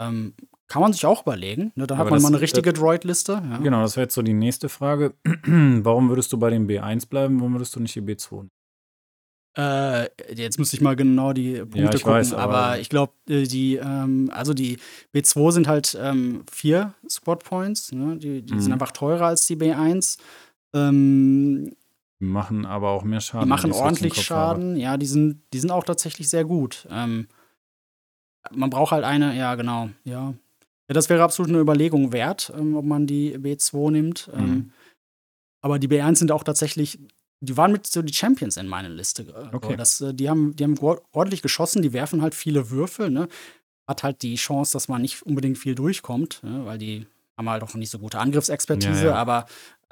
[0.00, 0.34] Ähm,
[0.66, 1.70] kann man sich auch überlegen.
[1.76, 1.86] Ne?
[1.86, 3.40] Dann hat man das- mal eine richtige das- Droid-Liste.
[3.48, 3.58] Ja.
[3.58, 5.14] Genau, das wäre jetzt so die nächste Frage.
[5.46, 7.38] Warum würdest du bei dem B1 bleiben?
[7.38, 8.50] Warum würdest du nicht die B2 nehmen?
[9.56, 13.12] Äh, jetzt müsste ich mal genau die Punkte ich gucken, weiß, aber, aber- ich glaube,
[13.28, 14.78] die, ähm, also die
[15.14, 17.92] B2 sind halt ähm, vier Squad Points.
[17.92, 18.16] Ne?
[18.16, 18.72] Die, die sind Mhm.
[18.72, 20.18] einfach teurer als die B1.
[20.74, 21.76] Ähm,
[22.20, 23.46] Die machen aber auch mehr Schaden.
[23.46, 24.24] Die machen ordentlich habe.
[24.24, 24.76] Schaden.
[24.76, 26.88] Ja, die sind, die sind auch tatsächlich sehr gut.
[26.90, 27.28] Ähm,
[28.50, 30.34] man braucht halt eine, ja, genau, ja.
[30.86, 34.28] Ja, das wäre absolut eine Überlegung wert, ähm, ob man die B2 nimmt.
[34.34, 34.40] Mhm.
[34.42, 34.70] Ähm,
[35.62, 36.98] aber die B1 sind auch tatsächlich,
[37.44, 39.26] die waren mit so die Champions in meiner Liste.
[39.34, 39.76] Also Okay.
[39.76, 40.76] Das, äh, die, haben, die haben
[41.12, 43.28] ordentlich geschossen, die werfen halt viele Würfel, ne?
[43.86, 46.64] Hat halt die Chance, dass man nicht unbedingt viel durchkommt, ne?
[46.64, 49.14] weil die haben halt auch nicht so gute Angriffsexpertise, Ja, ja.
[49.16, 49.44] aber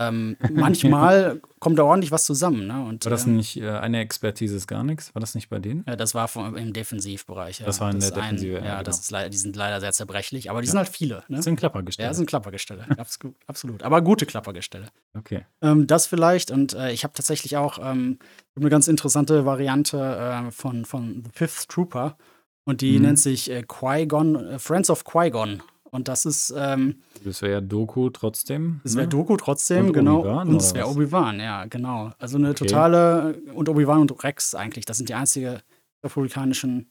[0.09, 2.67] ähm, manchmal kommt da ordentlich was zusammen.
[2.67, 2.85] Ne?
[2.85, 5.15] Und, War das ähm, nicht äh, eine Expertise ist gar nichts?
[5.15, 5.85] War das nicht bei denen?
[5.87, 7.61] ja, das war vom, im Defensivbereich.
[7.61, 7.67] Ja.
[7.67, 8.83] Das war in der ist ein- Defensive, ja, ja, genau.
[8.83, 10.71] das ist leider, die sind leider sehr zerbrechlich, aber die Ja.
[10.73, 11.17] sind halt viele.
[11.29, 11.37] Ne?
[11.37, 12.09] Das sind Ja, Klappergestelle.
[12.09, 12.87] das sind Klappergestelle.
[12.99, 13.83] absolut, absolut.
[13.83, 14.89] Aber gute Klappergestelle.
[15.17, 15.47] okay.
[15.61, 16.51] Ähm, das vielleicht.
[16.51, 18.19] Und äh, ich habe tatsächlich auch ähm,
[18.57, 22.17] eine ganz interessante Variante äh, von, von The Fifth Trooper.
[22.65, 23.03] Und die Mhm.
[23.03, 25.63] nennt sich äh, Qui-Gon, äh, Friends of Qui-Gon.
[25.95, 28.81] Und das ist, ähm, Das wäre ja Doku trotzdem.
[28.83, 29.09] das wäre ne?
[29.11, 30.21] Doku trotzdem, Und genau.
[30.21, 30.89] Obi-Wan, und es wäre?
[30.89, 32.11] Obi-Wan, ja, genau.
[32.19, 32.65] Also eine Okay.
[32.67, 35.59] totale, und Obi-Wan und Rex eigentlich, das sind die einzigen
[36.03, 36.89] republikanischen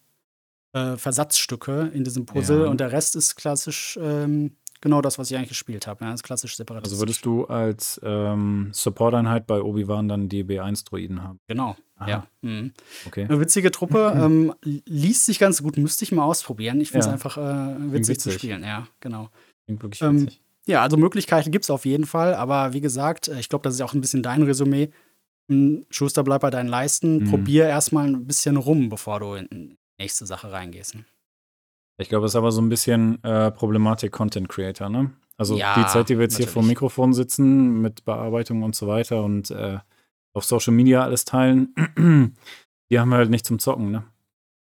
[0.73, 2.63] äh, Versatzstücke in diesem Puzzle.
[2.65, 2.69] Ja.
[2.69, 6.03] Und der Rest ist klassisch ähm, genau das, was ich eigentlich gespielt habe.
[6.05, 6.93] Ja, das ist klassisch separatistisch.
[6.93, 11.39] Also würdest du als ähm, Support-Einheit bei Obi-Wan dann die B1-Droiden haben?
[11.47, 12.09] Genau, Aha.
[12.09, 12.27] ja.
[12.41, 12.71] Mhm.
[13.07, 13.25] Okay.
[13.25, 14.53] Eine witzige Truppe, ähm,
[14.85, 16.81] liest sich ganz gut, müsste ich mal ausprobieren.
[16.81, 17.13] Ich finde es Ja.
[17.13, 19.29] einfach äh, witzig zu spielen, ja, genau.
[19.65, 20.41] Klingt wirklich Ähm, witzig.
[20.67, 23.73] Ja, also Möglichkeiten gibt es auf jeden Fall, aber wie gesagt, äh, ich glaube, das
[23.75, 24.89] ist auch ein bisschen dein Resümee.
[25.49, 27.19] Hm, Schuster, bleib bei deinen Leisten.
[27.23, 27.29] Mhm.
[27.29, 30.95] Probier erstmal ein bisschen rum, bevor du in die nächste Sache reingehst.
[30.95, 31.04] ne?
[31.97, 35.12] Ich glaube, es ist aber so ein bisschen äh, Problematik Content Creator, ne?
[35.37, 36.54] Also Ja, die Zeit, die wir jetzt hier natürlich.
[36.54, 39.79] vor dem Mikrofon sitzen, mit Bearbeitung und so weiter und äh,
[40.34, 41.73] auf Social Media alles teilen,
[42.92, 44.04] die haben wir halt nicht zum Zocken, ne?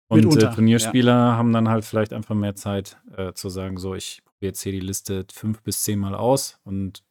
[0.09, 3.95] Und äh, Mitunter, Turnierspieler haben dann halt vielleicht einfach mehr Zeit äh, zu sagen, so,
[3.95, 7.05] ich probiere jetzt hier die Liste fünf bis zehn Mal aus und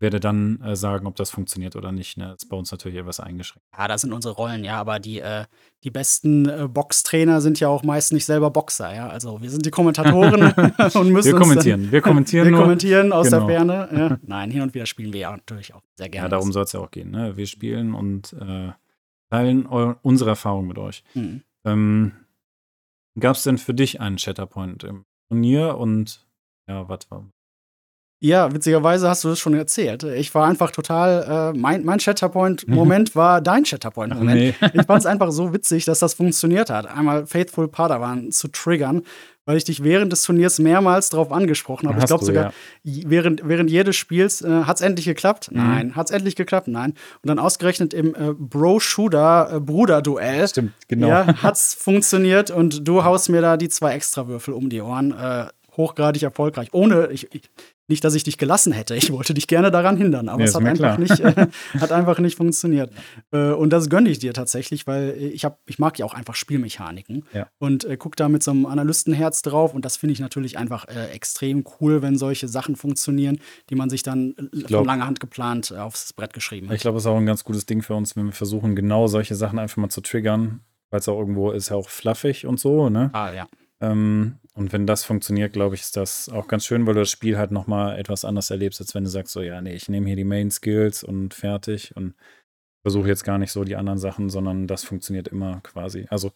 [0.00, 2.16] werde dann äh, sagen, ob das funktioniert oder nicht.
[2.16, 2.24] Ne?
[2.24, 3.66] Das ist bei uns natürlich etwas eingeschränkt.
[3.76, 5.44] Ja, das sind unsere Rollen, ja, aber die, äh,
[5.84, 9.08] die besten äh, Boxtrainer sind ja auch meist nicht selber Boxer, ja.
[9.08, 10.42] Also wir sind die Kommentatoren
[10.94, 11.82] und müssen wir kommentieren.
[11.82, 12.50] Dann, wir kommentieren.
[12.50, 13.46] Wir kommentieren aus genau.
[13.46, 13.88] der Ferne.
[13.92, 14.18] Ja.
[14.22, 16.26] Nein, hin und wieder spielen wir ja natürlich auch sehr gerne.
[16.26, 17.10] Ja, darum soll es ja auch gehen.
[17.10, 17.36] Ne?
[17.36, 18.72] Wir spielen und äh,
[19.30, 21.04] teilen unsere Erfahrungen mit euch.
[21.14, 21.42] Mhm.
[21.64, 22.12] Ähm,
[23.18, 26.26] Gab es denn für dich einen Shatterpoint im Turnier und
[26.68, 27.26] ja, was war?
[28.22, 30.02] Ja, witzigerweise hast du das schon erzählt.
[30.02, 34.38] Ich war einfach total, äh, mein, mein Shatterpoint-Moment war dein Shatterpoint-Moment.
[34.38, 34.54] Nee.
[34.74, 36.84] Ich fand es einfach so witzig, dass das funktioniert hat.
[36.86, 39.04] Einmal Faithful Padawan zu triggern,
[39.46, 41.98] weil ich dich während des Turniers mehrmals darauf angesprochen habe.
[41.98, 42.52] Ich glaube sogar,
[42.82, 43.04] ja.
[43.06, 45.50] während, während jedes Spiels äh, hat es endlich geklappt?
[45.50, 45.56] Mhm.
[45.56, 45.96] Nein.
[45.96, 46.68] Hat es endlich geklappt?
[46.68, 46.90] Nein.
[46.90, 51.08] Und dann ausgerechnet im äh, Bro-Shooter-Bruder-Duell Stimmt, genau.
[51.08, 55.12] ja, hat es funktioniert und du haust mir da die zwei Extrawürfel um die Ohren.
[55.12, 55.46] Äh,
[55.76, 56.68] hochgradig erfolgreich.
[56.72, 57.42] Ohne, ich, ich,
[57.90, 58.94] nicht, dass ich dich gelassen hätte.
[58.96, 61.48] Ich wollte dich gerne daran hindern, aber ja, es hat einfach, nicht, äh,
[61.80, 62.92] hat einfach nicht funktioniert.
[63.32, 66.34] Äh, und das gönne ich dir tatsächlich, weil ich, hab, ich mag ja auch einfach
[66.34, 67.48] Spielmechaniken ja.
[67.58, 69.74] und äh, gucke da mit so einem Analystenherz drauf.
[69.74, 73.90] Und das finde ich natürlich einfach äh, extrem cool, wenn solche Sachen funktionieren, die man
[73.90, 76.76] sich dann glaub, von langer Hand geplant äh, aufs Brett geschrieben hat.
[76.76, 79.06] Ich glaube, es ist auch ein ganz gutes Ding für uns, wenn wir versuchen, genau
[79.06, 80.60] solche Sachen einfach mal zu triggern,
[80.90, 83.10] weil es auch irgendwo ist ja auch fluffig und so, ne?
[83.12, 83.48] Ah, ja.
[83.80, 87.10] Ähm, und wenn das funktioniert, glaube ich, ist das auch ganz schön, weil du das
[87.10, 90.06] Spiel halt nochmal etwas anders erlebst, als wenn du sagst, so, ja, nee, ich nehme
[90.06, 92.14] hier die Main Skills und fertig und
[92.82, 96.06] versuche jetzt gar nicht so die anderen Sachen, sondern das funktioniert immer quasi.
[96.10, 96.32] Also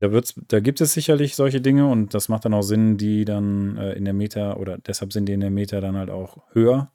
[0.00, 3.24] da, wird's, da gibt es sicherlich solche Dinge und das macht dann auch Sinn, die
[3.24, 6.42] dann äh, in der Meta oder deshalb sind die in der Meta dann halt auch
[6.52, 6.92] höher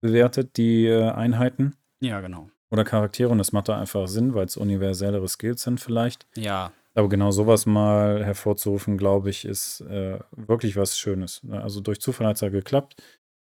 [0.00, 1.76] bewertet, die äh, Einheiten.
[2.00, 2.50] Ja, genau.
[2.70, 6.26] Oder Charaktere und das macht da einfach Sinn, weil es universellere Skills sind vielleicht.
[6.36, 11.42] Ja, aber genau sowas mal hervorzurufen, glaube ich, ist äh, wirklich was Schönes.
[11.42, 11.62] Ne?
[11.62, 13.02] Also durch Zufall hat es ja geklappt.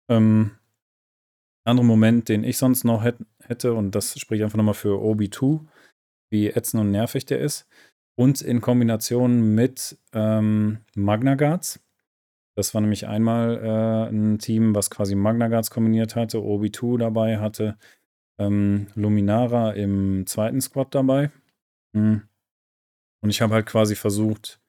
[0.09, 0.53] Ähm,
[1.65, 5.67] anderer Moment, den ich sonst noch hätt, hätte, und das spricht einfach nochmal für OB2,
[6.31, 7.67] wie ätzend und nervig der ist.
[8.17, 11.81] Und in Kombination mit ähm, Magna Guards.
[12.57, 17.39] Das war nämlich einmal äh, ein Team, was quasi Magna Guards kombiniert hatte, OB2 dabei
[17.39, 17.79] hatte,
[18.39, 21.31] ähm, Luminara im zweiten Squad dabei.
[21.95, 22.30] Hm.
[23.23, 24.61] Und ich habe halt quasi versucht,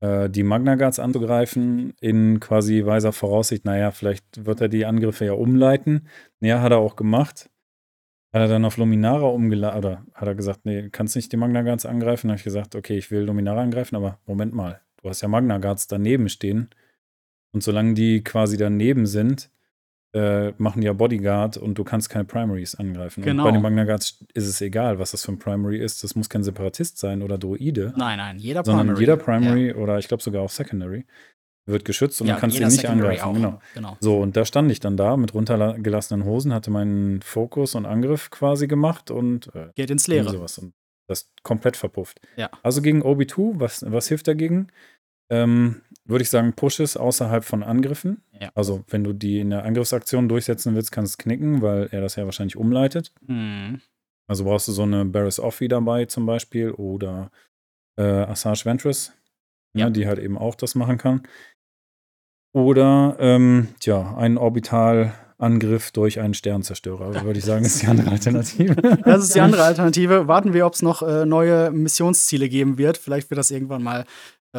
[0.00, 5.24] äh, die Magna Guards anzugreifen, in quasi weiser Voraussicht, naja, vielleicht wird er die Angriffe
[5.24, 6.08] ja umleiten.
[6.40, 7.50] Ja, hat er auch gemacht.
[8.32, 11.62] Hat er dann auf Luminara umgeleitet, oder hat er gesagt, nee, kannst nicht die Magna
[11.62, 12.28] Guards angreifen?
[12.28, 15.28] Dann habe ich gesagt, okay, ich will Luminara angreifen, aber Moment mal, du hast ja
[15.28, 16.68] Magna Guards daneben stehen.
[17.52, 19.50] Und solange die quasi daneben sind,
[20.18, 23.22] äh, machen ja Bodyguard und du kannst keine Primaries angreifen.
[23.22, 23.44] Genau.
[23.44, 26.02] Und bei den Magna Guards ist es egal, was das für ein Primary ist.
[26.02, 27.94] Das muss kein Separatist sein oder Druide.
[27.96, 29.00] Nein, nein, jeder sondern Primary.
[29.00, 29.74] jeder Primary ja.
[29.76, 31.06] oder ich glaube sogar auch Secondary
[31.66, 33.34] wird geschützt und ja, du kannst ihn nicht Secondary angreifen.
[33.34, 33.60] Genau.
[33.74, 33.96] genau.
[34.00, 38.30] So, und da stand ich dann da mit runtergelassenen Hosen, hatte meinen Fokus und Angriff
[38.30, 40.30] quasi gemacht und äh, geht ins Leere.
[40.30, 40.72] Sowas und
[41.08, 42.20] das komplett verpufft.
[42.36, 42.50] Ja.
[42.62, 44.68] Also gegen OB2, was, was hilft dagegen?
[45.30, 48.22] Ähm, würde ich sagen, Pushes außerhalb von Angriffen.
[48.40, 48.50] Ja.
[48.54, 52.00] Also, wenn du die in der Angriffsaktion durchsetzen willst, kannst du es knicken, weil er
[52.00, 53.12] das ja wahrscheinlich umleitet.
[53.26, 53.80] Mhm.
[54.28, 57.30] Also brauchst du so eine Barris Offie dabei zum Beispiel oder
[57.98, 59.12] äh, Assage Ventress,
[59.74, 59.86] ja.
[59.86, 61.22] Ne, die halt eben auch das machen kann.
[62.52, 68.10] Oder, ähm, tja, ein Orbitalangriff durch einen Sternzerstörer, also würde ich sagen, ist die andere
[68.10, 68.74] Alternative.
[68.74, 70.28] Das ist die andere Alternative.
[70.28, 72.98] Warten wir, ob es noch äh, neue Missionsziele geben wird.
[72.98, 74.04] Vielleicht wird das irgendwann mal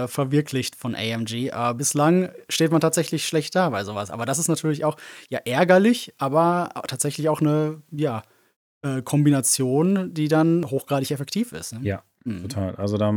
[0.04, 1.52] äh, verwirklicht von AMG.
[1.52, 4.12] Aber bislang steht man tatsächlich schlecht da bei sowas.
[4.12, 4.97] Aber das ist natürlich auch
[5.30, 8.24] ja ärgerlich, aber tatsächlich auch eine ja,
[8.82, 11.74] äh, Kombination, die dann hochgradig effektiv ist.
[11.74, 11.80] Ne?
[11.84, 12.43] Ja, mhm.
[12.43, 12.76] total.
[12.76, 13.14] Also da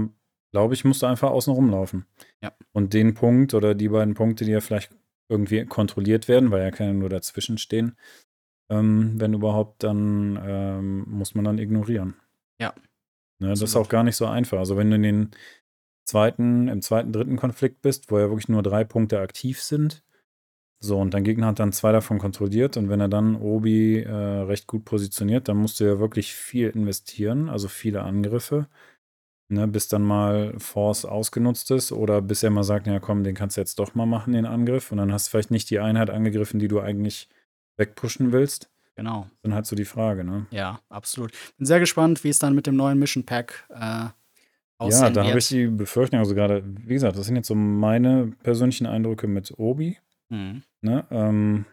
[0.53, 2.07] glaube ich, musst du einfach außen rumlaufen.
[2.43, 2.53] Ja.
[2.73, 4.91] Und den Punkt oder die beiden Punkte, die ja vielleicht
[5.29, 7.97] irgendwie kontrolliert werden, weil ja keine nur dazwischen stehen,
[8.71, 12.15] ähm, wenn überhaupt, dann ähm, muss man dann ignorieren.
[12.61, 12.75] Ja.
[13.39, 14.59] Ne, das ist auch gar nicht so einfach.
[14.59, 15.31] Also wenn du in den
[16.13, 20.05] zweiten, im zweiten, dritten Konflikt bist, wo ja wirklich nur drei Punkte aktiv sind.
[20.79, 24.13] So, und dein Gegner hat dann zwei davon kontrolliert und wenn er dann Obi äh,
[24.13, 28.67] recht gut positioniert, dann musst du ja wirklich viel investieren, also viele Angriffe,
[29.49, 33.35] ne, bis dann mal Force ausgenutzt ist oder bis er mal sagt, ja komm, den
[33.35, 34.91] kannst du jetzt doch mal machen, den Angriff.
[34.93, 37.29] Und dann hast du vielleicht nicht die Einheit angegriffen, die du eigentlich
[37.79, 38.69] wegpushen willst.
[38.97, 39.29] Genau.
[39.43, 40.47] Dann halt so die Frage, ne?
[40.51, 41.33] Ja, absolut.
[41.57, 44.09] Bin sehr gespannt, wie es dann mit dem neuen Mission Pack äh,
[44.89, 48.33] ja, da habe ich die Befürchtung, also gerade, wie gesagt, das sind jetzt so meine
[48.43, 50.63] persönlichen Eindrücke mit Obi, mhm.
[50.81, 51.65] ne, ähm,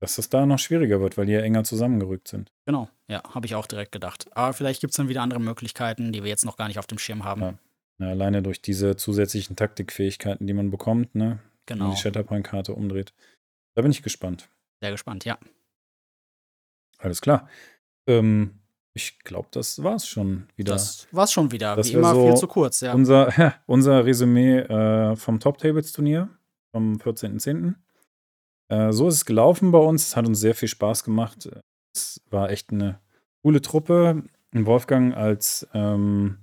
[0.00, 2.52] dass das da noch schwieriger wird, weil die ja enger zusammengerückt sind.
[2.66, 4.26] Genau, ja, habe ich auch direkt gedacht.
[4.36, 6.86] Aber vielleicht gibt es dann wieder andere Möglichkeiten, die wir jetzt noch gar nicht auf
[6.86, 7.40] dem Schirm haben.
[7.40, 7.54] Ja.
[8.00, 11.40] Ja, alleine durch diese zusätzlichen Taktikfähigkeiten, die man bekommt, ne?
[11.66, 11.90] Genau.
[11.90, 13.12] Die Shatterpoint-Karte umdreht.
[13.74, 14.48] Da bin ich gespannt.
[14.80, 15.38] Sehr gespannt, ja.
[16.98, 17.48] alles klar.
[18.06, 18.57] Ähm,
[18.98, 20.72] ich glaube, das war's schon wieder.
[20.72, 21.76] Das war's schon wieder.
[21.76, 22.92] Das Wie immer so viel zu kurz, ja.
[22.92, 26.28] Unser, unser Resümee äh, vom Top Tables Turnier
[26.72, 27.74] vom 14.10.
[28.68, 30.08] Äh, so ist es gelaufen bei uns.
[30.08, 31.48] Es hat uns sehr viel Spaß gemacht.
[31.94, 33.00] Es war echt eine
[33.42, 34.24] coole Truppe.
[34.52, 36.38] Wolfgang als ähm,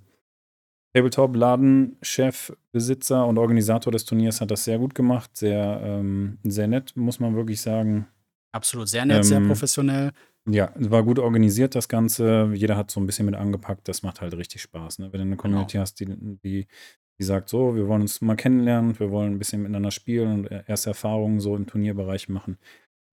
[0.94, 5.36] Tabletop-Ladenchef, Besitzer und Organisator des Turniers hat das sehr gut gemacht.
[5.36, 8.08] Sehr, ähm, sehr nett, muss man wirklich sagen.
[8.54, 10.12] Absolut sehr nett, sehr Ähm, professionell.
[10.48, 12.52] Ja, war gut organisiert das Ganze.
[12.54, 13.88] Jeder hat so ein bisschen mit angepackt.
[13.88, 15.00] Das macht halt richtig Spaß.
[15.00, 15.12] Ne?
[15.12, 16.68] Wenn du eine Community hast, die, die,
[17.20, 20.52] die sagt, so, wir wollen uns mal kennenlernen, wir wollen ein bisschen miteinander spielen und
[20.68, 22.60] erste Erfahrungen so im Turnierbereich machen.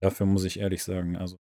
[0.03, 1.39] Dafür muss ich ehrlich sagen, also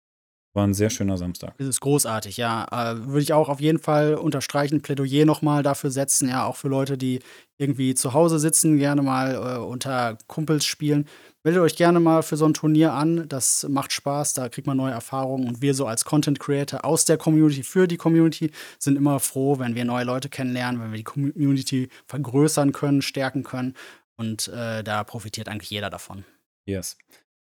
[0.53, 1.55] war ein sehr schöner Samstag.
[1.59, 2.67] Das ist großartig, ja.
[2.71, 6.69] Äh, Würde ich auch auf jeden Fall unterstreichen, Plädoyer nochmal dafür setzen, ja, auch für
[6.69, 7.21] Leute, die
[7.57, 11.07] irgendwie zu Hause sitzen, gerne mal äh, unter Kumpels spielen.
[11.45, 13.29] Meldet euch gerne mal für so ein Turnier an.
[13.29, 15.49] Das macht Spaß, da kriegt man neue Erfahrungen.
[15.49, 19.59] Und wir so als Content Creator aus der Community für die Community sind immer froh,
[19.59, 23.75] wenn wir neue Leute kennenlernen, wenn wir die Community vergrößern können, stärken können.
[24.17, 26.25] Und äh, da profitiert eigentlich jeder davon.
[26.67, 26.99] Yes.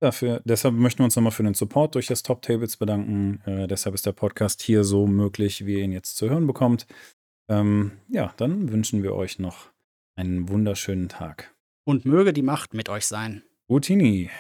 [0.02, 3.40] Dafür, deshalb möchten wir uns nochmal für den Support durch das Top Tables bedanken.
[3.46, 6.88] Äh, deshalb ist der Podcast hier so möglich, wie ihr ihn jetzt zu hören bekommt.
[7.48, 9.70] Ähm, ja, dann wünschen wir euch noch
[10.16, 11.54] einen wunderschönen Tag.
[11.84, 13.44] Und möge die Macht mit euch sein.
[13.70, 14.32] Utini.